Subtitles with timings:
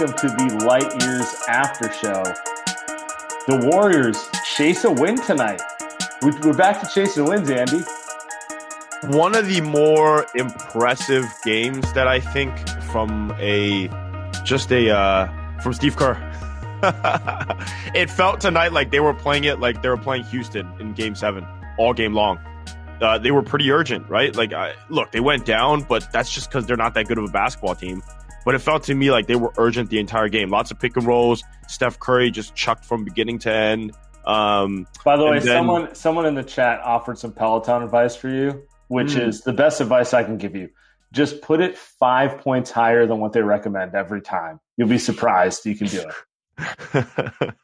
[0.00, 2.22] Welcome to the Light Years After Show.
[3.46, 5.60] The Warriors chase a win tonight.
[6.22, 7.80] We're back to chasing wins, Andy.
[9.14, 12.50] One of the more impressive games that I think
[12.90, 13.88] from a
[14.42, 16.16] just a uh, from Steve Kerr.
[17.94, 21.14] it felt tonight like they were playing it like they were playing Houston in Game
[21.14, 22.38] Seven all game long.
[23.02, 24.34] Uh, they were pretty urgent, right?
[24.34, 27.24] Like, I, look, they went down, but that's just because they're not that good of
[27.24, 28.02] a basketball team
[28.44, 30.50] but it felt to me like they were urgent the entire game.
[30.50, 31.42] Lots of pick and rolls.
[31.68, 33.92] Steph Curry just chucked from beginning to end.
[34.24, 38.28] Um, By the way, then, someone someone in the chat offered some Peloton advice for
[38.28, 39.26] you, which mm.
[39.26, 40.70] is the best advice I can give you.
[41.12, 44.60] Just put it five points higher than what they recommend every time.
[44.76, 46.14] You'll be surprised you can do it.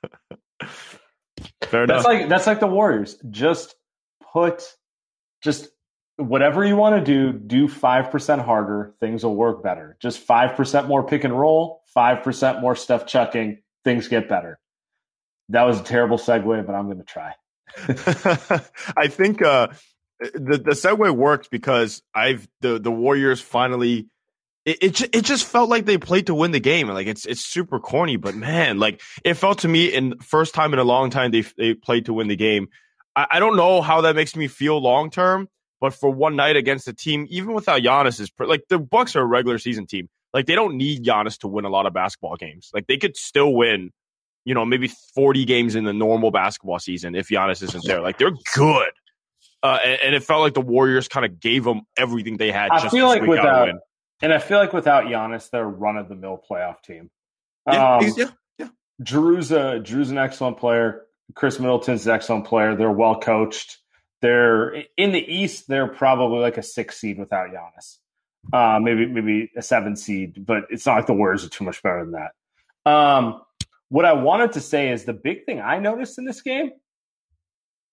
[1.62, 1.96] Fair enough.
[1.96, 3.16] that's like that's like the Warriors.
[3.30, 3.74] Just
[4.32, 4.74] put
[5.42, 5.68] just
[6.16, 8.94] whatever you want to do, do 5% harder.
[9.00, 9.96] Things will work better.
[10.00, 13.58] Just 5% more pick and roll, 5% more stuff chucking.
[13.84, 14.58] Things get better.
[15.50, 17.34] That was a terrible segue, but I'm going to try.
[18.96, 19.68] I think uh,
[20.18, 24.08] the the segue worked because I've the the Warriors finally.
[24.64, 26.88] It, it it just felt like they played to win the game.
[26.88, 30.72] Like it's it's super corny, but man, like it felt to me in first time
[30.72, 32.68] in a long time they they played to win the game.
[33.14, 35.48] I, I don't know how that makes me feel long term,
[35.80, 39.20] but for one night against a team, even without Giannis, is like the Bucks are
[39.20, 40.08] a regular season team.
[40.32, 42.70] Like they don't need Giannis to win a lot of basketball games.
[42.74, 43.90] Like they could still win,
[44.44, 48.00] you know, maybe 40 games in the normal basketball season if Giannis isn't there.
[48.00, 48.90] Like they're good.
[49.62, 52.70] Uh, and, and, it felt like the Warriors kind of gave them everything they had.
[52.70, 53.70] I feel like without,
[54.22, 57.10] and I feel like without Giannis, they're run of the mill playoff team.
[57.66, 58.26] Yeah, um, yeah,
[58.58, 58.68] yeah.
[59.02, 61.06] Jrue's a Jrue's an excellent player.
[61.34, 62.76] Khris Middleton's an excellent player.
[62.76, 63.78] They're well coached.
[64.22, 65.68] They're in the East.
[65.68, 67.98] They're probably like a six seed without Giannis.
[68.52, 71.82] Uh, maybe maybe a seven seed, but it's not like the Warriors are too much
[71.82, 72.90] better than that.
[72.90, 73.42] Um,
[73.88, 76.70] what I wanted to say is the big thing I noticed in this game,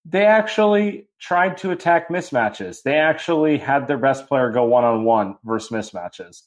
[0.06, 2.84] they actually tried to attack mismatches.
[2.84, 6.42] They actually had their best player go one on one versus mismatches.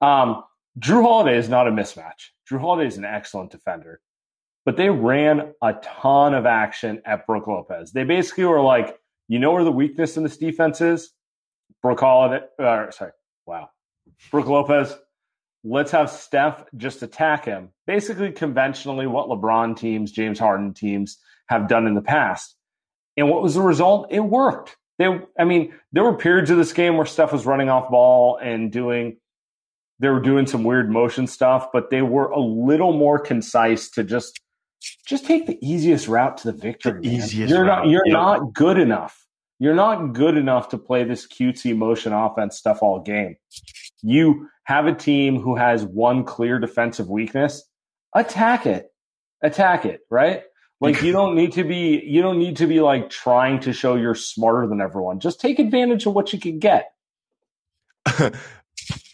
[0.00, 0.42] Um,
[0.78, 2.30] Jrue Holiday is not a mismatch.
[2.50, 4.00] Jrue Holiday is an excellent defender,
[4.64, 7.92] but they ran a ton of action at Brook Lopez.
[7.92, 8.96] They basically were like,
[9.30, 11.12] you know where the weakness in this defense is?
[11.82, 12.44] Brook Holiday.
[12.58, 13.12] Uh, sorry.
[13.46, 13.70] Wow.
[14.32, 14.92] Brook Lopez.
[15.62, 17.68] Let's have Steph just attack him.
[17.86, 21.18] Basically, conventionally, what LeBron teams, James Harden teams
[21.48, 22.56] have done in the past.
[23.16, 24.08] And what was the result?
[24.10, 24.76] It worked.
[24.98, 25.06] They,
[25.38, 28.72] I mean, there were periods of this game where Steph was running off ball and
[28.72, 29.18] doing,
[30.00, 34.02] they were doing some weird motion stuff, but they were a little more concise to
[34.02, 34.40] just
[35.06, 37.00] just take the easiest route to the victory.
[37.02, 37.84] The easiest you're route.
[37.84, 39.26] not you're not good enough.
[39.58, 43.36] You're not good enough to play this cutesy motion offense stuff all game.
[44.02, 47.62] You have a team who has one clear defensive weakness.
[48.14, 48.90] Attack it.
[49.42, 50.44] Attack it, right?
[50.80, 53.96] Like you don't need to be you don't need to be like trying to show
[53.96, 55.20] you're smarter than everyone.
[55.20, 56.92] Just take advantage of what you can get.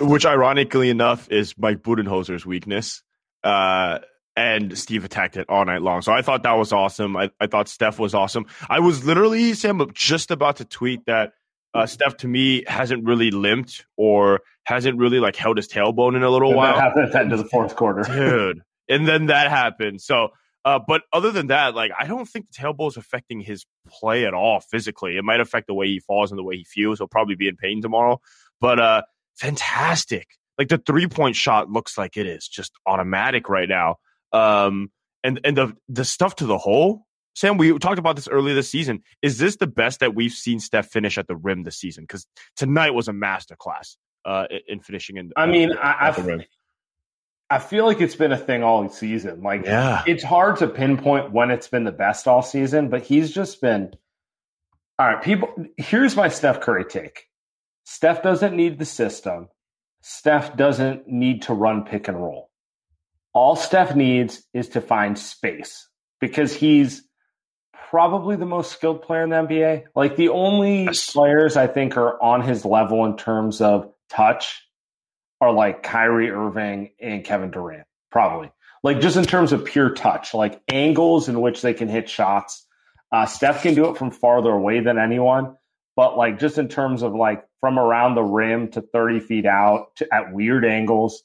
[0.00, 3.02] Which ironically enough is Mike Budenholzer's weakness
[3.42, 3.98] Uh,
[4.36, 6.02] and Steve attacked it all night long.
[6.02, 7.16] So I thought that was awesome.
[7.16, 8.46] I, I thought Steph was awesome.
[8.68, 11.32] I was literally, Sam, just about to tweet that
[11.74, 16.22] uh, Steph to me hasn't really limped or hasn't really like held his tailbone in
[16.22, 16.74] a little And while.
[16.74, 18.02] That happened at the end of the fourth quarter.
[18.06, 18.60] Dude.
[18.88, 20.00] And then that happened.
[20.02, 20.28] So,
[20.66, 24.26] uh, but other than that, like, I don't think the tailbone is affecting his play
[24.26, 25.16] at all physically.
[25.16, 26.98] It might affect the way he falls and the way he feels.
[26.98, 28.20] He'll probably be in pain tomorrow.
[28.60, 29.02] But uh,
[29.36, 30.28] fantastic.
[30.58, 33.96] Like the three point shot looks like it is just automatic right now.
[34.32, 34.90] Um,
[35.24, 38.68] and and the the stuff to the hole, Sam, we talked about this earlier this
[38.70, 39.02] season.
[39.22, 42.04] Is this the best that we've seen Steph finish at the rim this season?
[42.04, 42.26] Because
[42.56, 45.32] tonight was a masterclass uh, in- in finishing in.
[45.36, 46.40] I mean, I, at the rim.
[46.40, 49.42] I, I feel like it's been a thing all season.
[49.42, 50.02] Like, Yeah.
[50.06, 53.94] it's hard to pinpoint when it's been the best all season, but he's just been.
[54.98, 55.52] All right, people.
[55.76, 57.26] Here's my Steph Curry take.
[57.84, 59.48] Steph doesn't need the system.
[60.02, 62.45] Steph doesn't need to run pick and roll.
[63.36, 65.86] All Steph needs is to find space
[66.22, 67.02] because he's
[67.90, 69.84] probably the most skilled player in the NBA.
[69.94, 71.10] Like the only Yes.
[71.12, 74.66] players I think are on his level in terms of touch
[75.42, 78.50] are like Kyrie Irving and Kevin Durant, probably.
[78.82, 82.66] Like just in terms of pure touch, like angles in which they can hit shots.
[83.12, 85.56] Uh, Steph can do it from farther away than anyone,
[85.94, 89.94] but like just in terms of like from around the rim to 30 feet out
[89.96, 91.22] to, at weird angles,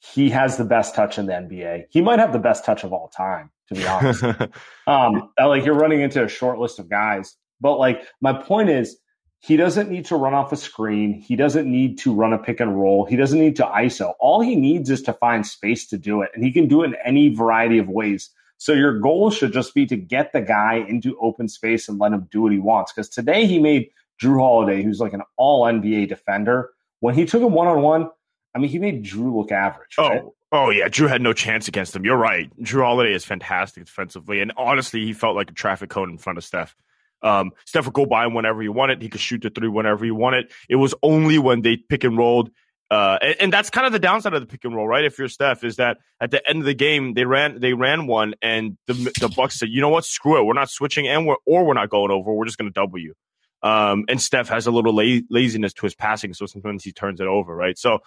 [0.00, 1.84] he has the best touch in the NBA.
[1.90, 4.24] He might have the best touch of all time, to be honest.
[4.86, 8.96] Um, like you're running into a short list of guys, but like my point is,
[9.40, 11.12] he doesn't need to run off a screen.
[11.12, 13.04] He doesn't need to run a pick and roll.
[13.04, 14.14] He doesn't need to ISO.
[14.18, 16.86] All he needs is to find space to do it, and he can do it
[16.86, 18.30] in any variety of ways.
[18.56, 22.12] So your goal should just be to get the guy into open space and let
[22.12, 22.92] him do what he wants.
[22.92, 23.90] Because today he made
[24.20, 26.70] Jrue Holiday, who's like an All NBA defender,
[27.00, 28.10] when he took him one on one.
[28.58, 29.96] I mean, he made Jrue look average.
[29.98, 30.22] right?
[30.22, 30.88] Oh, oh yeah.
[30.88, 32.04] Jrue had no chance against him.
[32.04, 32.50] You're right.
[32.60, 36.38] Jrue Holiday is fantastic defensively, and honestly, he felt like a traffic cone in front
[36.38, 36.74] of Steph.
[37.22, 39.02] Um, Steph would go by him whenever he wanted.
[39.02, 40.50] He could shoot the three whenever he wanted.
[40.68, 42.50] It was only when they pick and rolled.
[42.90, 45.04] Uh, and, and that's kind of the downside of the pick and roll, right?
[45.04, 48.06] If you're Steph, is that at the end of the game they ran they ran
[48.06, 51.26] one, and the the Bucks said, you know what, screw it, we're not switching, and
[51.26, 52.32] we're or we're not going over.
[52.32, 53.14] We're just going to double you.
[53.62, 57.20] Um, and Steph has a little la- laziness to his passing, so sometimes he turns
[57.20, 57.76] it over, right?
[57.76, 57.98] So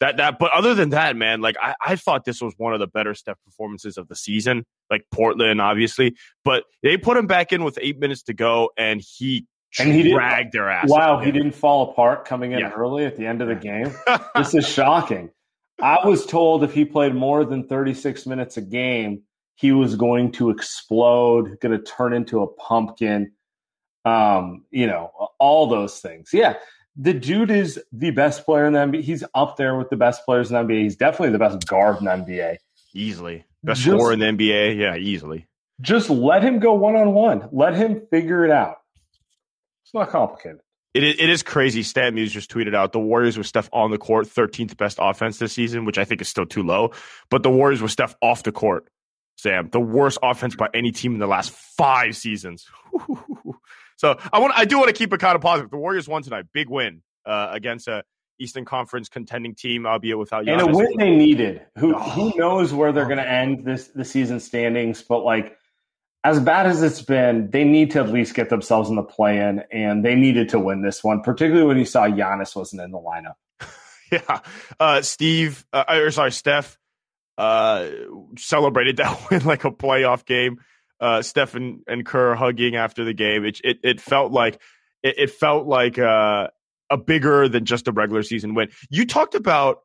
[0.00, 2.80] that that but other than that man like I, I thought this was one of
[2.80, 6.14] the better steph performances of the season like portland obviously
[6.44, 9.46] but they put him back in with eight minutes to go and he
[9.78, 12.70] And he dragged their ass Wow, he didn't fall apart coming in Yeah.
[12.70, 13.92] early at the end of the game.
[14.34, 15.30] this is shocking.
[15.82, 19.22] I was told if he played more than 36 minutes a game,
[19.56, 23.32] he was going to explode, going to turn into a pumpkin.
[24.04, 26.30] Um, you know, all those things.
[26.32, 26.54] Yeah.
[27.00, 29.02] The dude is the best player in the NBA.
[29.02, 30.82] He's up there with the best players in the NBA.
[30.82, 32.56] He's definitely the best guard in the NBA.
[32.94, 35.46] easily best Just- scorer in the nba yeah easily
[35.80, 37.48] Just let him go one on one.
[37.52, 38.76] Let him figure it out.
[39.84, 40.60] It's not complicated.
[40.94, 41.82] It is, it is crazy.
[41.82, 45.52] StatMuse just tweeted out the Warriors with Steph on the court, 13th best offense this
[45.52, 46.90] season, which I think is still too low.
[47.30, 48.88] But the Warriors with Steph off the court,
[49.36, 52.66] Sam, the worst offense by any team in the last five seasons.
[53.98, 55.70] so I want, I do want to keep it kind of positive.
[55.70, 58.04] The Warriors won tonight, big win uh, against a
[58.38, 60.62] Eastern Conference contending team, albeit without Giannis.
[60.62, 61.62] and a win they needed.
[61.76, 65.02] Who who knows where they're going to end this the season standings?
[65.02, 65.58] But like,
[66.22, 69.64] as bad as it's been, they need to at least get themselves in the play-in,
[69.72, 72.98] and they needed to win this one, particularly when you saw Giannis wasn't in the
[72.98, 73.34] lineup.
[74.10, 74.40] Yeah.
[74.80, 76.78] Uh, Steve, uh, or sorry, Steph,
[77.36, 77.90] uh,
[78.38, 80.60] celebrated that win like a playoff game.
[81.00, 83.44] Uh, Steph and, and Kerr hugging after the game.
[83.44, 84.60] It, it, it felt like,
[85.02, 86.48] it, it felt like, uh,
[86.90, 88.70] a bigger than just a regular season win.
[88.90, 89.80] You talked about,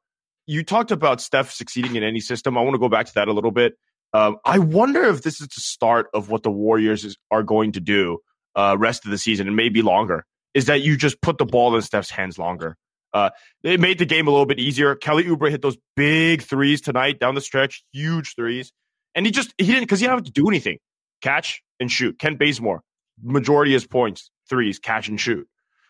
[0.47, 2.57] you talked about Steph succeeding in any system.
[2.57, 3.77] I want to go back to that a little bit.
[4.13, 7.73] Um, I wonder if this is the start of what the Warriors is, are going
[7.73, 8.19] to do,
[8.55, 10.25] uh, rest of the season and maybe longer.
[10.53, 12.77] Is that you just put the ball in Steph's hands longer?
[13.13, 13.29] Uh,
[13.63, 14.95] it made the game a little bit easier.
[14.95, 18.71] Kelly Oubre hit those big threes tonight down the stretch, huge threes,
[19.13, 20.79] and he just he didn't because he didn't have to do anything.
[21.23, 22.19] Catch and shoot.
[22.19, 22.83] Kent Bazemore,
[23.23, 25.47] majority of his points, threes, catch and shoot.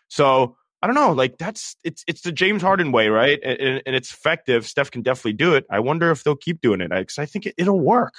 [0.08, 3.38] So I don't know, like that's it's it's the James Harden way, right?
[3.42, 4.66] And, and, it's effective.
[4.66, 5.66] Steph can definitely do it.
[5.70, 8.14] I wonder if they'll keep doing it because I think it, it'll work.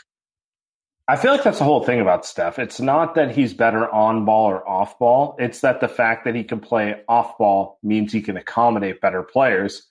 [1.07, 2.57] I feel like that's the whole thing about Steph.
[2.57, 5.36] It's not that he's better on ball or off ball.
[5.38, 9.22] It's that the fact that he can play off ball means he can accommodate better
[9.22, 9.88] players.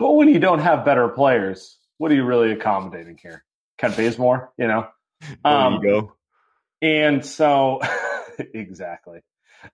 [0.00, 3.44] But when you don't have better players, what are you really accommodating here?
[3.78, 4.88] Kent Bazemore, you know?
[5.20, 6.12] There Um, you go.
[6.82, 7.80] And so,
[8.38, 9.20] exactly.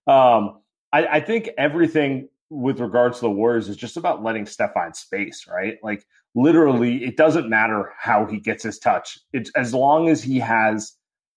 [0.06, 0.60] Um,
[0.92, 4.94] I, I think everything with regards to the Warriors is just about letting Steph find
[4.94, 5.78] space, right?
[5.82, 6.04] Like
[6.34, 9.18] literally, it doesn't matter how he gets his touch.
[9.32, 10.92] It's as long as he has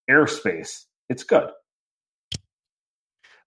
[0.10, 1.50] airspace, it's good.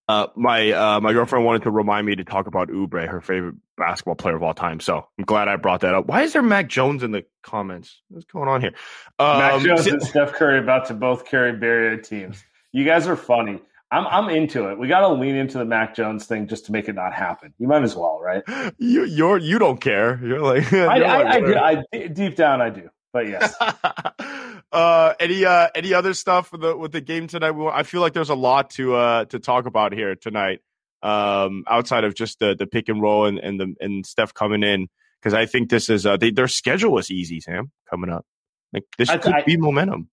[0.09, 3.57] Uh, my uh, my girlfriend wanted to remind me to talk about Oubre, her favorite
[3.77, 4.81] basketball player of all time.
[4.81, 6.07] So I'm glad I brought that up.
[6.07, 8.01] Why is there Mac Jones in the comments?
[8.09, 8.73] What's going on here?
[9.19, 12.43] Um, Mac Jones and Steph Curry about to both carry Barrier teams.
[12.73, 13.61] You guys are funny.
[13.91, 14.79] I'm I'm into it.
[14.79, 17.53] We got to lean into the Mac Jones thing just to make it not happen.
[17.59, 18.43] You might as well, right?
[18.79, 20.19] You you're you don't care.
[20.23, 23.55] You're like you're I, I, I, do, I, deep down I do, but yes.
[24.73, 27.53] uh, any uh, any other stuff with the with the game tonight?
[27.53, 30.61] We, I feel like there's a lot to uh, to talk about here tonight.
[31.03, 34.63] Um, outside of just the the pick and roll and and the and Steph coming
[34.63, 34.89] in
[35.21, 38.27] because I think this is uh, they, their schedule was easy, Sam, coming up.
[38.73, 40.09] Like this I, could I, be momentum.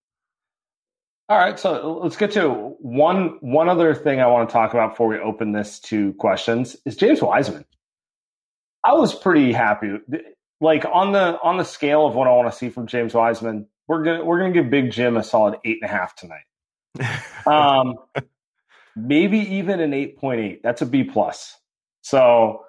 [1.28, 4.90] All right, so let's get to one one other thing I want to talk about
[4.90, 7.64] before we open this to questions is James Wiseman.
[8.84, 9.98] I was pretty happy.
[10.60, 13.66] Like on the on the scale of what I want to see from James Wiseman,
[13.88, 16.44] we're gonna we're gonna give Big Jim a solid eight and a half tonight.
[17.46, 17.94] um,
[18.96, 20.62] maybe even an eight point eight.
[20.62, 21.56] That's a B plus.
[22.02, 22.62] So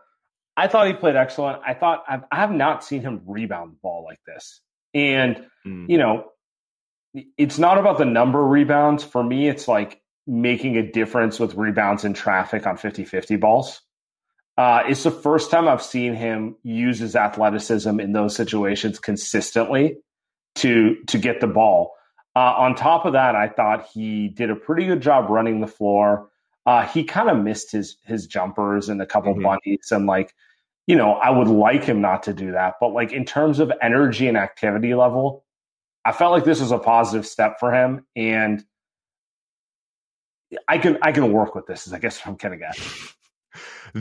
[0.56, 1.62] I thought he played excellent.
[1.66, 4.62] I thought I've, I have not seen him rebound the ball like this,
[4.94, 5.90] and mm.
[5.90, 6.26] you know,
[7.38, 9.04] it's not about the number of rebounds.
[9.04, 13.82] For me, it's like making a difference with rebounds in traffic on 50-50 balls.
[14.58, 19.98] Uh, it's the first time I've seen him use his athleticism in those situations consistently
[20.58, 21.94] to to get the ball.
[22.36, 25.68] Uh, on top of that, I thought he did a pretty good job running the
[25.68, 26.30] floor.
[26.68, 29.44] Uh, he kind of missed his his jumpers and a couple mm-hmm.
[29.44, 30.34] bunnies, and like
[30.86, 33.72] you know, I would like him not to do that, but like in terms of
[33.82, 35.44] energy and activity level,
[36.06, 38.64] I felt like this was a positive step for him, and
[40.68, 41.88] I can I can work with this.
[41.88, 42.72] Is I guess I'm kind of guy.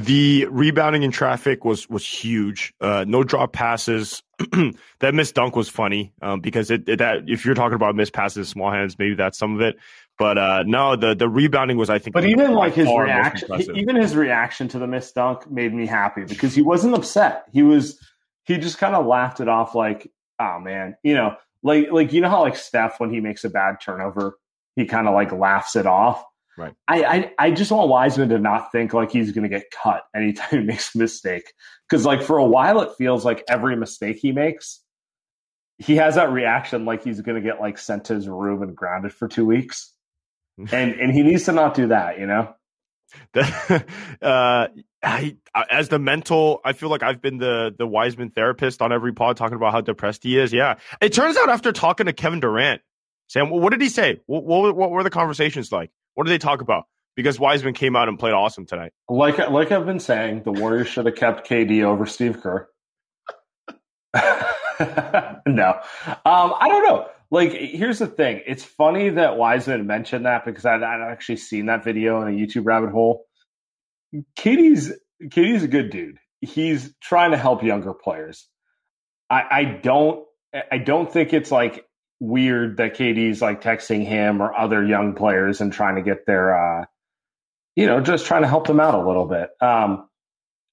[0.05, 2.75] The rebounding in traffic was was huge.
[2.81, 4.23] Uh, no drop passes.
[4.99, 8.13] that missed dunk was funny um, because it, it, that if you're talking about missed
[8.13, 9.77] passes, small hands, maybe that's some of it.
[10.19, 12.13] But uh, no, the the rebounding was I think.
[12.13, 16.25] But even like his reaction, even his reaction to the missed dunk made me happy
[16.25, 17.45] because he wasn't upset.
[17.53, 17.99] He was
[18.45, 22.21] he just kind of laughed it off like, oh man, you know, like like you
[22.21, 24.39] know how like Steph when he makes a bad turnover,
[24.75, 26.23] he kind of like laughs it off.
[26.57, 26.75] Right.
[26.89, 30.05] I, I, I just want Wiseman to not think like he's going to get cut
[30.15, 31.53] anytime he makes a mistake.
[31.89, 34.83] Because like for a while, it feels like every mistake he makes,
[35.79, 38.75] he has that reaction like he's going to get like sent to his room and
[38.75, 39.93] grounded for two weeks.
[40.73, 42.55] and and he needs to not do that, you know.
[43.35, 43.85] The,
[44.23, 44.69] uh,
[45.03, 45.37] I,
[45.71, 49.37] as the mental, I feel like I've been the the Wiseman therapist on every pod
[49.37, 50.55] talking about how depressed he is.
[50.55, 52.81] Yeah, it turns out after talking to Kevin Durant,
[53.29, 54.21] Sam, what did he say?
[54.27, 55.91] What, what, what were the conversations like?
[56.17, 56.85] What do they talk about?
[57.15, 58.93] Because Wiseman came out and played awesome tonight.
[59.09, 62.69] Like like I've been saying, the Warriors should have kept KD over Steve Kerr.
[64.15, 67.07] no, um, I don't know.
[67.31, 68.43] Like, here's the thing.
[68.47, 72.37] It's funny that Wiseman mentioned that because I'd, I'd actually seen that video in a
[72.37, 73.27] YouTube rabbit hole.
[74.39, 74.93] KD's
[75.23, 76.17] KD's a good dude.
[76.41, 78.49] He's trying to help younger players.
[79.29, 80.25] I, I don't
[80.71, 81.86] I don't think it's like
[82.21, 86.57] weird that KD's like texting him or other young players and trying to get their,
[86.57, 86.85] uh,
[87.75, 89.51] you know, just trying to help them out a little bit.
[89.61, 90.09] Um,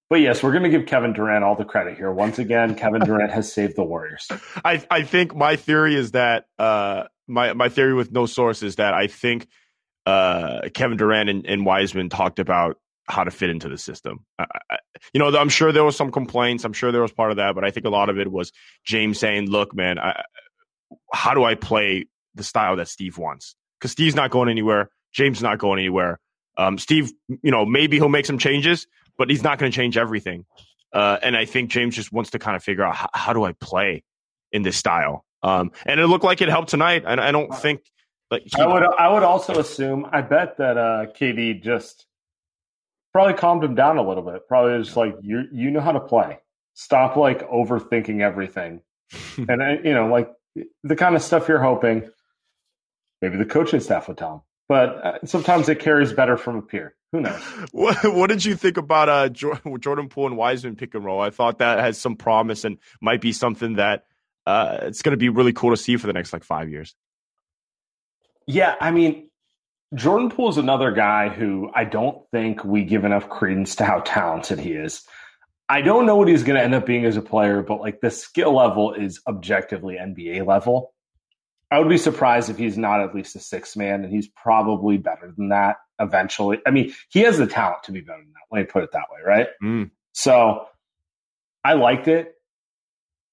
[0.10, 2.12] but yes, we're going to give Kevin Durant all the credit here.
[2.12, 4.28] Once again, Kevin Durant has saved the Warriors.
[4.64, 8.76] I, I think my theory is that uh, my my theory with no source is
[8.76, 9.48] that I think
[10.06, 14.26] uh, Kevin Durant and, and, Wiseman talked about how to fit into the system.
[14.38, 14.78] I, I,
[15.14, 16.64] you know, I'm sure there was some complaints.
[16.66, 18.52] I'm sure there was part of that, but I think a lot of it was
[18.86, 20.24] James saying, "Look, man, I,
[21.12, 23.56] how do I play the style that Steve wants?
[23.80, 24.90] Because Steve's not going anywhere.
[25.12, 26.20] James not going anywhere.
[26.58, 29.98] Um, Steve, you know, maybe he'll make some changes, but he's not going to change
[29.98, 30.46] everything.
[30.92, 33.44] Uh, and I think James just wants to kind of figure out how, how do
[33.44, 34.04] I play
[34.52, 35.26] in this style.
[35.42, 37.04] Um, and it looked like it helped tonight.
[37.06, 37.82] And I don't think
[38.32, 42.06] like he, I would I would also assume I bet that uh, KD just
[43.12, 44.48] probably calmed him down a little bit.
[44.48, 46.40] Probably just like you you know how to play.
[46.74, 48.82] Stop like overthinking everything.
[49.48, 50.32] and I, you know like
[50.84, 52.10] the kind of stuff you're hoping
[53.24, 54.42] maybe the coaching staff would tell him.
[54.70, 56.96] But uh, sometimes it carries better from a peer.
[57.12, 57.42] Who knows?
[57.72, 59.30] What, what did you think about uh,
[59.80, 61.22] Jordan Poole and Wiseman pick and roll?
[61.22, 64.06] I thought that has some promise and might be something that
[64.46, 66.96] uh, it's going to be really cool to see for the next like five years.
[68.46, 69.30] Yeah, I mean,
[69.96, 74.00] Jordan Poole is another guy who I don't think we give enough credence to how
[74.00, 75.06] talented he is.
[75.74, 78.00] I don't know what he's going to end up being as a player, but like
[78.00, 80.94] the skill level is objectively NBA level.
[81.72, 84.98] I would be surprised if he's not at least a six man, and he's probably
[84.98, 86.60] better than that eventually.
[86.68, 88.56] I mean, he has the talent to be better than that.
[88.56, 89.48] Let me put it that way, right?
[89.64, 89.90] Mm.
[90.12, 90.68] So
[91.64, 92.36] I liked it.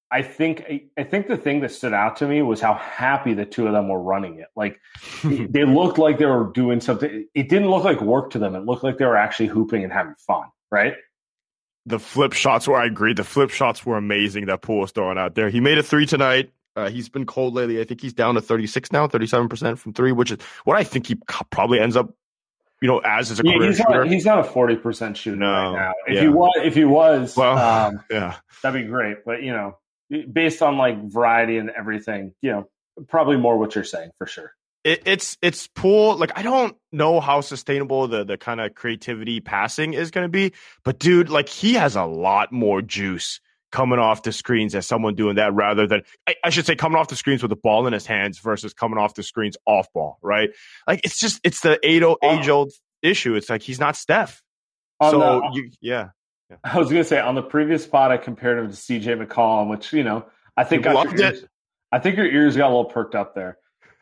[0.09, 0.65] I think
[0.97, 3.73] I think the thing that stood out to me was how happy the two of
[3.73, 4.47] them were running it.
[4.55, 4.79] Like
[5.23, 7.27] they looked like they were doing something.
[7.35, 8.55] It didn't look like work to them.
[8.55, 10.95] It looked like they were actually hooping and having fun, right?
[11.85, 13.13] The flip shots were I agree.
[13.13, 15.49] The flip shots were amazing that Poole was throwing out there.
[15.49, 16.51] He made a three tonight.
[16.75, 17.81] Uh, he's been cold lately.
[17.81, 21.07] I think he's down to 36 now, 37% from three, which is what I think
[21.07, 21.15] he
[21.49, 22.13] probably ends up,
[22.81, 23.89] you know, as his Yeah, career he's shooter.
[24.05, 25.93] not, he's not a forty percent shooter No, right now.
[26.07, 26.21] If yeah.
[26.21, 28.37] he was, if he was, well, um, yeah.
[28.63, 29.25] that'd be great.
[29.25, 29.77] But you know,
[30.31, 32.69] based on like variety and everything, you know,
[33.09, 34.53] probably more what you're saying for sure.
[34.83, 36.17] It, it's it's Poole.
[36.17, 40.29] Like I don't know how sustainable the the kind of creativity passing is going to
[40.29, 43.39] be, but dude, like he has a lot more juice
[43.71, 46.97] coming off the screens as someone doing that rather than I, I should say coming
[46.97, 49.87] off the screens with the ball in his hands versus coming off the screens off
[49.93, 50.49] ball, right?
[50.87, 52.71] Like it's just it's the age old age old
[53.01, 53.35] issue.
[53.35, 54.41] It's like he's not Steph.
[54.99, 56.09] On so the- you, yeah,
[56.63, 59.69] I was going to say on the previous pod, I compared him to CJ McCollum,
[59.69, 60.25] which you know
[60.57, 61.33] I think People got loved your.
[61.91, 63.57] I think your ears got a little perked up there.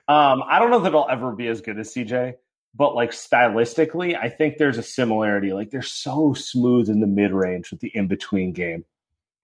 [0.09, 2.33] Um, I don't know that it'll ever be as good as CJ,
[2.75, 5.53] but like stylistically, I think there's a similarity.
[5.53, 8.85] Like they're so smooth in the mid range with the in between game.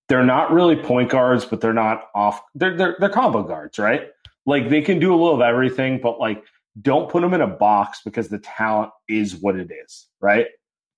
[0.10, 2.42] They're not really point guards, but they're not off.
[2.56, 4.08] They're they're they're combo guards, right?
[4.48, 6.44] Like they can do a little of everything, but like
[6.82, 10.48] don't put them in a box because the talent is what it is, right?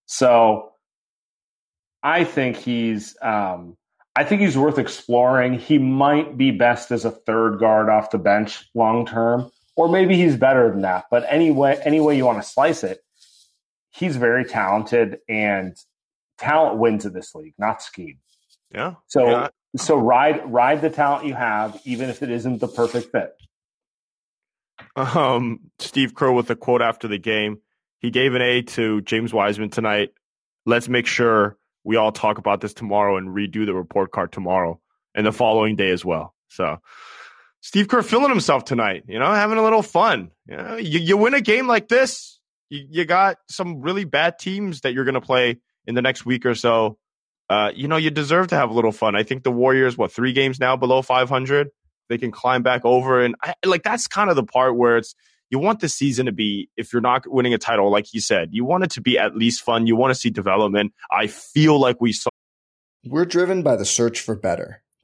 [0.05, 0.71] So
[2.03, 3.75] I think he's um,
[4.15, 5.59] I think he's worth exploring.
[5.59, 10.17] He might be best as a third guard off the bench long term, or maybe
[10.17, 11.05] he's better than that.
[11.09, 12.99] But anyway, any way you want to slice it,
[13.91, 15.77] he's very talented, and
[16.37, 18.17] talent wins in this league, not scheme.
[18.73, 18.95] yeah.
[19.07, 19.47] So Yeah.
[19.77, 23.31] so ride ride the talent you have, even if it isn't the perfect fit.
[24.95, 27.59] Um, Steve Kerr with a quote after the game.
[27.99, 30.09] He gave an A to James Wiseman tonight.
[30.65, 34.79] Let's make sure we all talk about this tomorrow and redo the report card tomorrow
[35.15, 36.35] and the following day as well.
[36.49, 36.77] So,
[37.61, 40.31] Steve Kerr feeling himself tonight, you know, having a little fun.
[40.47, 42.39] You, know, you, you win a game like this,
[42.69, 46.25] you, you got some really bad teams that you're going to play in the next
[46.25, 46.97] week or so.
[47.49, 49.15] Uh, you know, you deserve to have a little fun.
[49.15, 51.69] I think the Warriors, what, three games now below 500?
[52.09, 53.21] They can climb back over.
[53.21, 55.15] And I, like, that's kind of the part where it's,
[55.49, 58.49] you want the season to be, if you're not winning a title, like he said,
[58.51, 59.87] you want it to be at least fun.
[59.87, 60.93] You want to see development.
[61.09, 62.29] I feel like we saw.
[63.05, 64.83] We're driven by the search for better.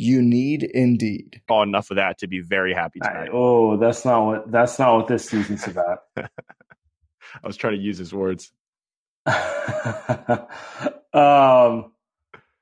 [0.00, 1.42] You need Indeed.
[1.50, 3.30] Oh, enough of that to be very happy tonight.
[3.32, 5.98] oh, that's not what that's not what this season's about.
[6.16, 6.28] I
[7.42, 8.52] was trying to use his words.
[9.26, 9.34] um,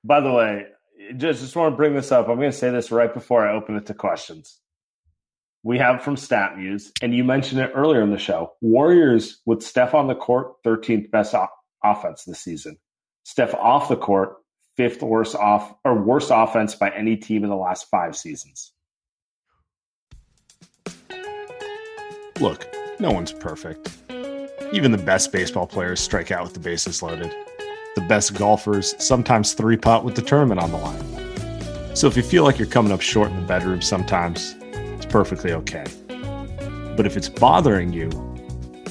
[0.02, 0.64] by the way,
[1.18, 2.26] just just want to bring this up.
[2.30, 4.58] I'm going to say this right before I open it to questions.
[5.62, 8.54] We have from StatMuse, and you mentioned it earlier in the show.
[8.62, 11.48] Warriors with Steph on the court, 13th best o-
[11.84, 12.78] offense this season.
[13.24, 14.36] Steph off the court,
[14.76, 18.72] fifth worst off or worst offense by any team in the last five seasons.
[22.40, 22.66] Look,
[23.00, 23.90] no one's perfect.
[24.72, 27.34] Even the best baseball players strike out with the bases loaded.
[27.94, 31.96] The best golfers sometimes three putt with the tournament on the line.
[31.96, 35.52] So if you feel like you're coming up short in the bedroom sometimes, it's perfectly
[35.52, 35.86] okay.
[36.94, 38.10] But if it's bothering you,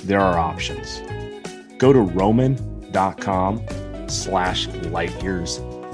[0.06, 1.02] there are options.
[1.78, 3.64] Go to roman.com
[4.08, 5.60] slash light years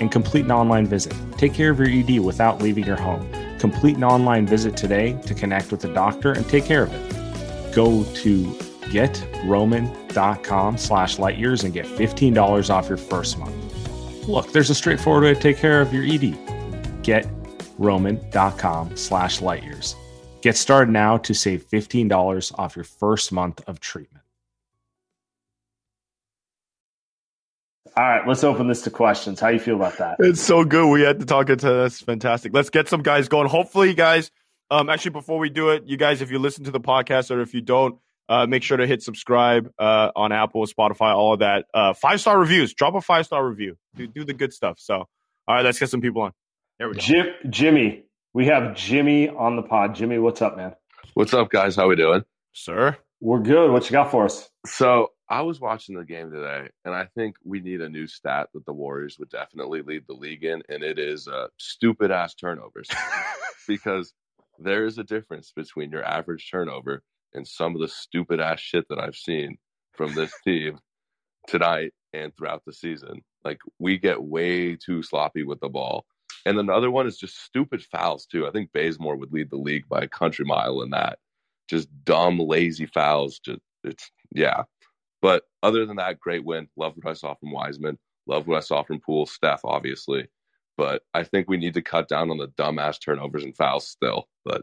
[0.00, 1.14] and complete an online visit.
[1.38, 3.30] Take care of your ED without leaving your home.
[3.58, 7.74] Complete an online visit today to connect with a doctor and take care of it.
[7.74, 8.44] Go to
[8.90, 13.54] getroman.com slash lightyears and get $15 off your first month.
[14.26, 16.36] Look, there's a straightforward way to take care of your ED.
[17.02, 19.94] Getroman.com slash lightyears.
[20.42, 24.24] Get started now to save $15 off your first month of treatment.
[27.96, 29.40] All right, let's open this to questions.
[29.40, 30.16] How you feel about that?
[30.20, 30.90] It's so good.
[30.90, 32.00] We had to talk into this.
[32.00, 32.54] Fantastic.
[32.54, 33.48] Let's get some guys going.
[33.48, 34.30] Hopefully, guys.
[34.70, 37.40] Um, actually, before we do it, you guys, if you listen to the podcast or
[37.40, 37.98] if you don't,
[38.28, 41.66] uh, make sure to hit subscribe uh, on Apple, Spotify, all of that.
[41.74, 42.72] Uh, five star reviews.
[42.74, 43.76] Drop a five star review.
[43.96, 44.78] Do, do the good stuff.
[44.78, 45.08] So, all
[45.48, 46.32] right, let's get some people on.
[46.78, 47.00] There we go.
[47.00, 49.96] Jim, Jimmy, we have Jimmy on the pod.
[49.96, 50.76] Jimmy, what's up, man?
[51.14, 51.74] What's up, guys?
[51.74, 52.22] How we doing?
[52.52, 52.96] Sir.
[53.20, 53.72] We're good.
[53.72, 54.48] What you got for us?
[54.66, 58.48] So I was watching the game today, and I think we need a new stat
[58.52, 62.34] that the Warriors would definitely lead the league in, and it is uh, stupid ass
[62.34, 62.88] turnovers.
[63.68, 64.12] because
[64.58, 67.02] there is a difference between your average turnover
[67.34, 69.56] and some of the stupid ass shit that I've seen
[69.92, 70.78] from this team
[71.46, 73.22] tonight and throughout the season.
[73.44, 76.04] Like we get way too sloppy with the ball.
[76.44, 78.46] And then the other one is just stupid fouls too.
[78.46, 81.18] I think Bazemore would lead the league by a country mile in that.
[81.68, 83.38] Just dumb, lazy fouls.
[83.38, 84.64] Just it's yeah.
[85.22, 86.68] But other than that, great win.
[86.76, 87.98] Love what I saw from Wiseman.
[88.26, 90.28] Love what I saw from Poole, Steph, obviously.
[90.76, 94.28] But I think we need to cut down on the dumbass turnovers and fouls still.
[94.44, 94.62] But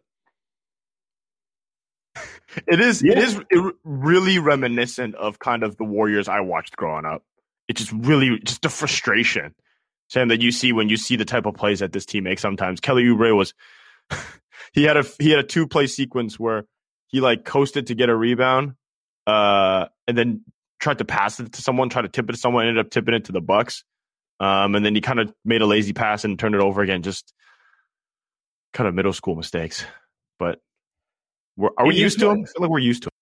[2.68, 3.04] It is.
[3.04, 3.20] It Yeah.
[3.20, 7.24] is ir- really reminiscent of kind of the Warriors I watched growing up.
[7.68, 9.54] It's just really just the frustration,
[10.10, 12.42] Sam, that you see when you see the type of plays that this team makes.
[12.42, 13.54] Sometimes Kelly Oubre was
[14.74, 16.66] he had a he had a two play sequence where
[17.08, 18.74] he like coasted to get a rebound,
[19.28, 20.42] uh, and then
[20.80, 23.14] tried to pass it to someone, tried to tip it to someone, ended up tipping
[23.14, 23.84] it to the Bucks,
[24.40, 27.02] um, and then he kind of made a lazy pass and turned it over again.
[27.04, 27.34] Just
[28.74, 29.86] kind of middle school mistakes,
[30.40, 30.60] but.
[31.60, 32.44] We're, are we It is used to them?
[32.44, 33.14] I feel like we're used to it.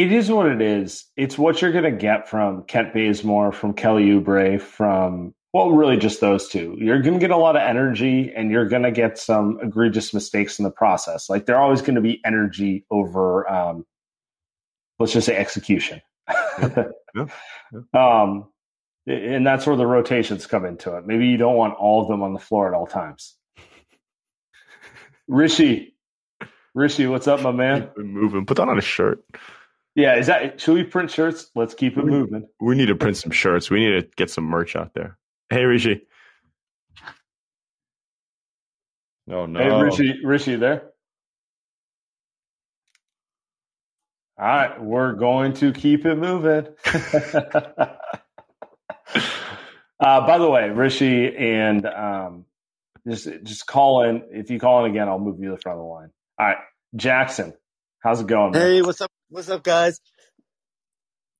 [0.00, 1.06] It is what it is.
[1.16, 5.96] It's what you're going to get from Kent Bazemore, from Kelly Oubre, from, well, really
[5.96, 6.76] just those two.
[6.78, 10.14] You're going to get a lot of energy and you're going to get some egregious
[10.14, 11.28] mistakes in the process.
[11.28, 13.84] Like they're always going to be energy over, um,
[15.00, 16.00] let's just say execution.
[17.12, 17.26] Yeah.
[17.92, 18.50] Um,
[19.06, 21.06] and that's where the rotations come into it.
[21.06, 23.36] Maybe you don't want all of them on the floor at all times.
[25.28, 25.96] Rishi,
[26.74, 27.90] Rishi, what's up, my man?
[27.96, 28.46] Keep moving.
[28.46, 29.24] Put that on a shirt.
[29.96, 31.50] Yeah, is that should we print shirts?
[31.56, 32.46] Let's keep it moving.
[32.60, 33.70] We need to print some shirts.
[33.70, 35.18] We need to get some merch out there.
[35.48, 36.02] Hey, Rishi.
[39.28, 40.90] Oh no, Hey, Rishi, Rishi, there.
[44.40, 46.66] All right, we're going to keep it moving.
[46.86, 47.96] uh,
[50.00, 52.46] by the way, Rishi and um,
[53.06, 54.22] just just call in.
[54.30, 56.08] If you call in again, I'll move you to the front of the line.
[56.38, 56.56] All right,
[56.96, 57.52] Jackson,
[58.02, 58.52] how's it going?
[58.52, 58.62] man?
[58.62, 59.10] Hey, what's up?
[59.28, 60.00] What's up, guys?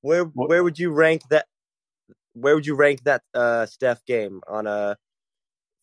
[0.03, 1.47] Where where would you rank that?
[2.35, 4.99] Where would you rank that uh, Steph game on a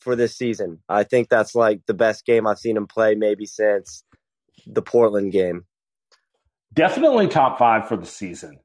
[0.01, 0.83] for this season?
[0.87, 4.03] I think that's like the best game I've seen him play maybe since
[4.67, 5.65] the Portland game.
[6.73, 8.59] Definitely top five for the season.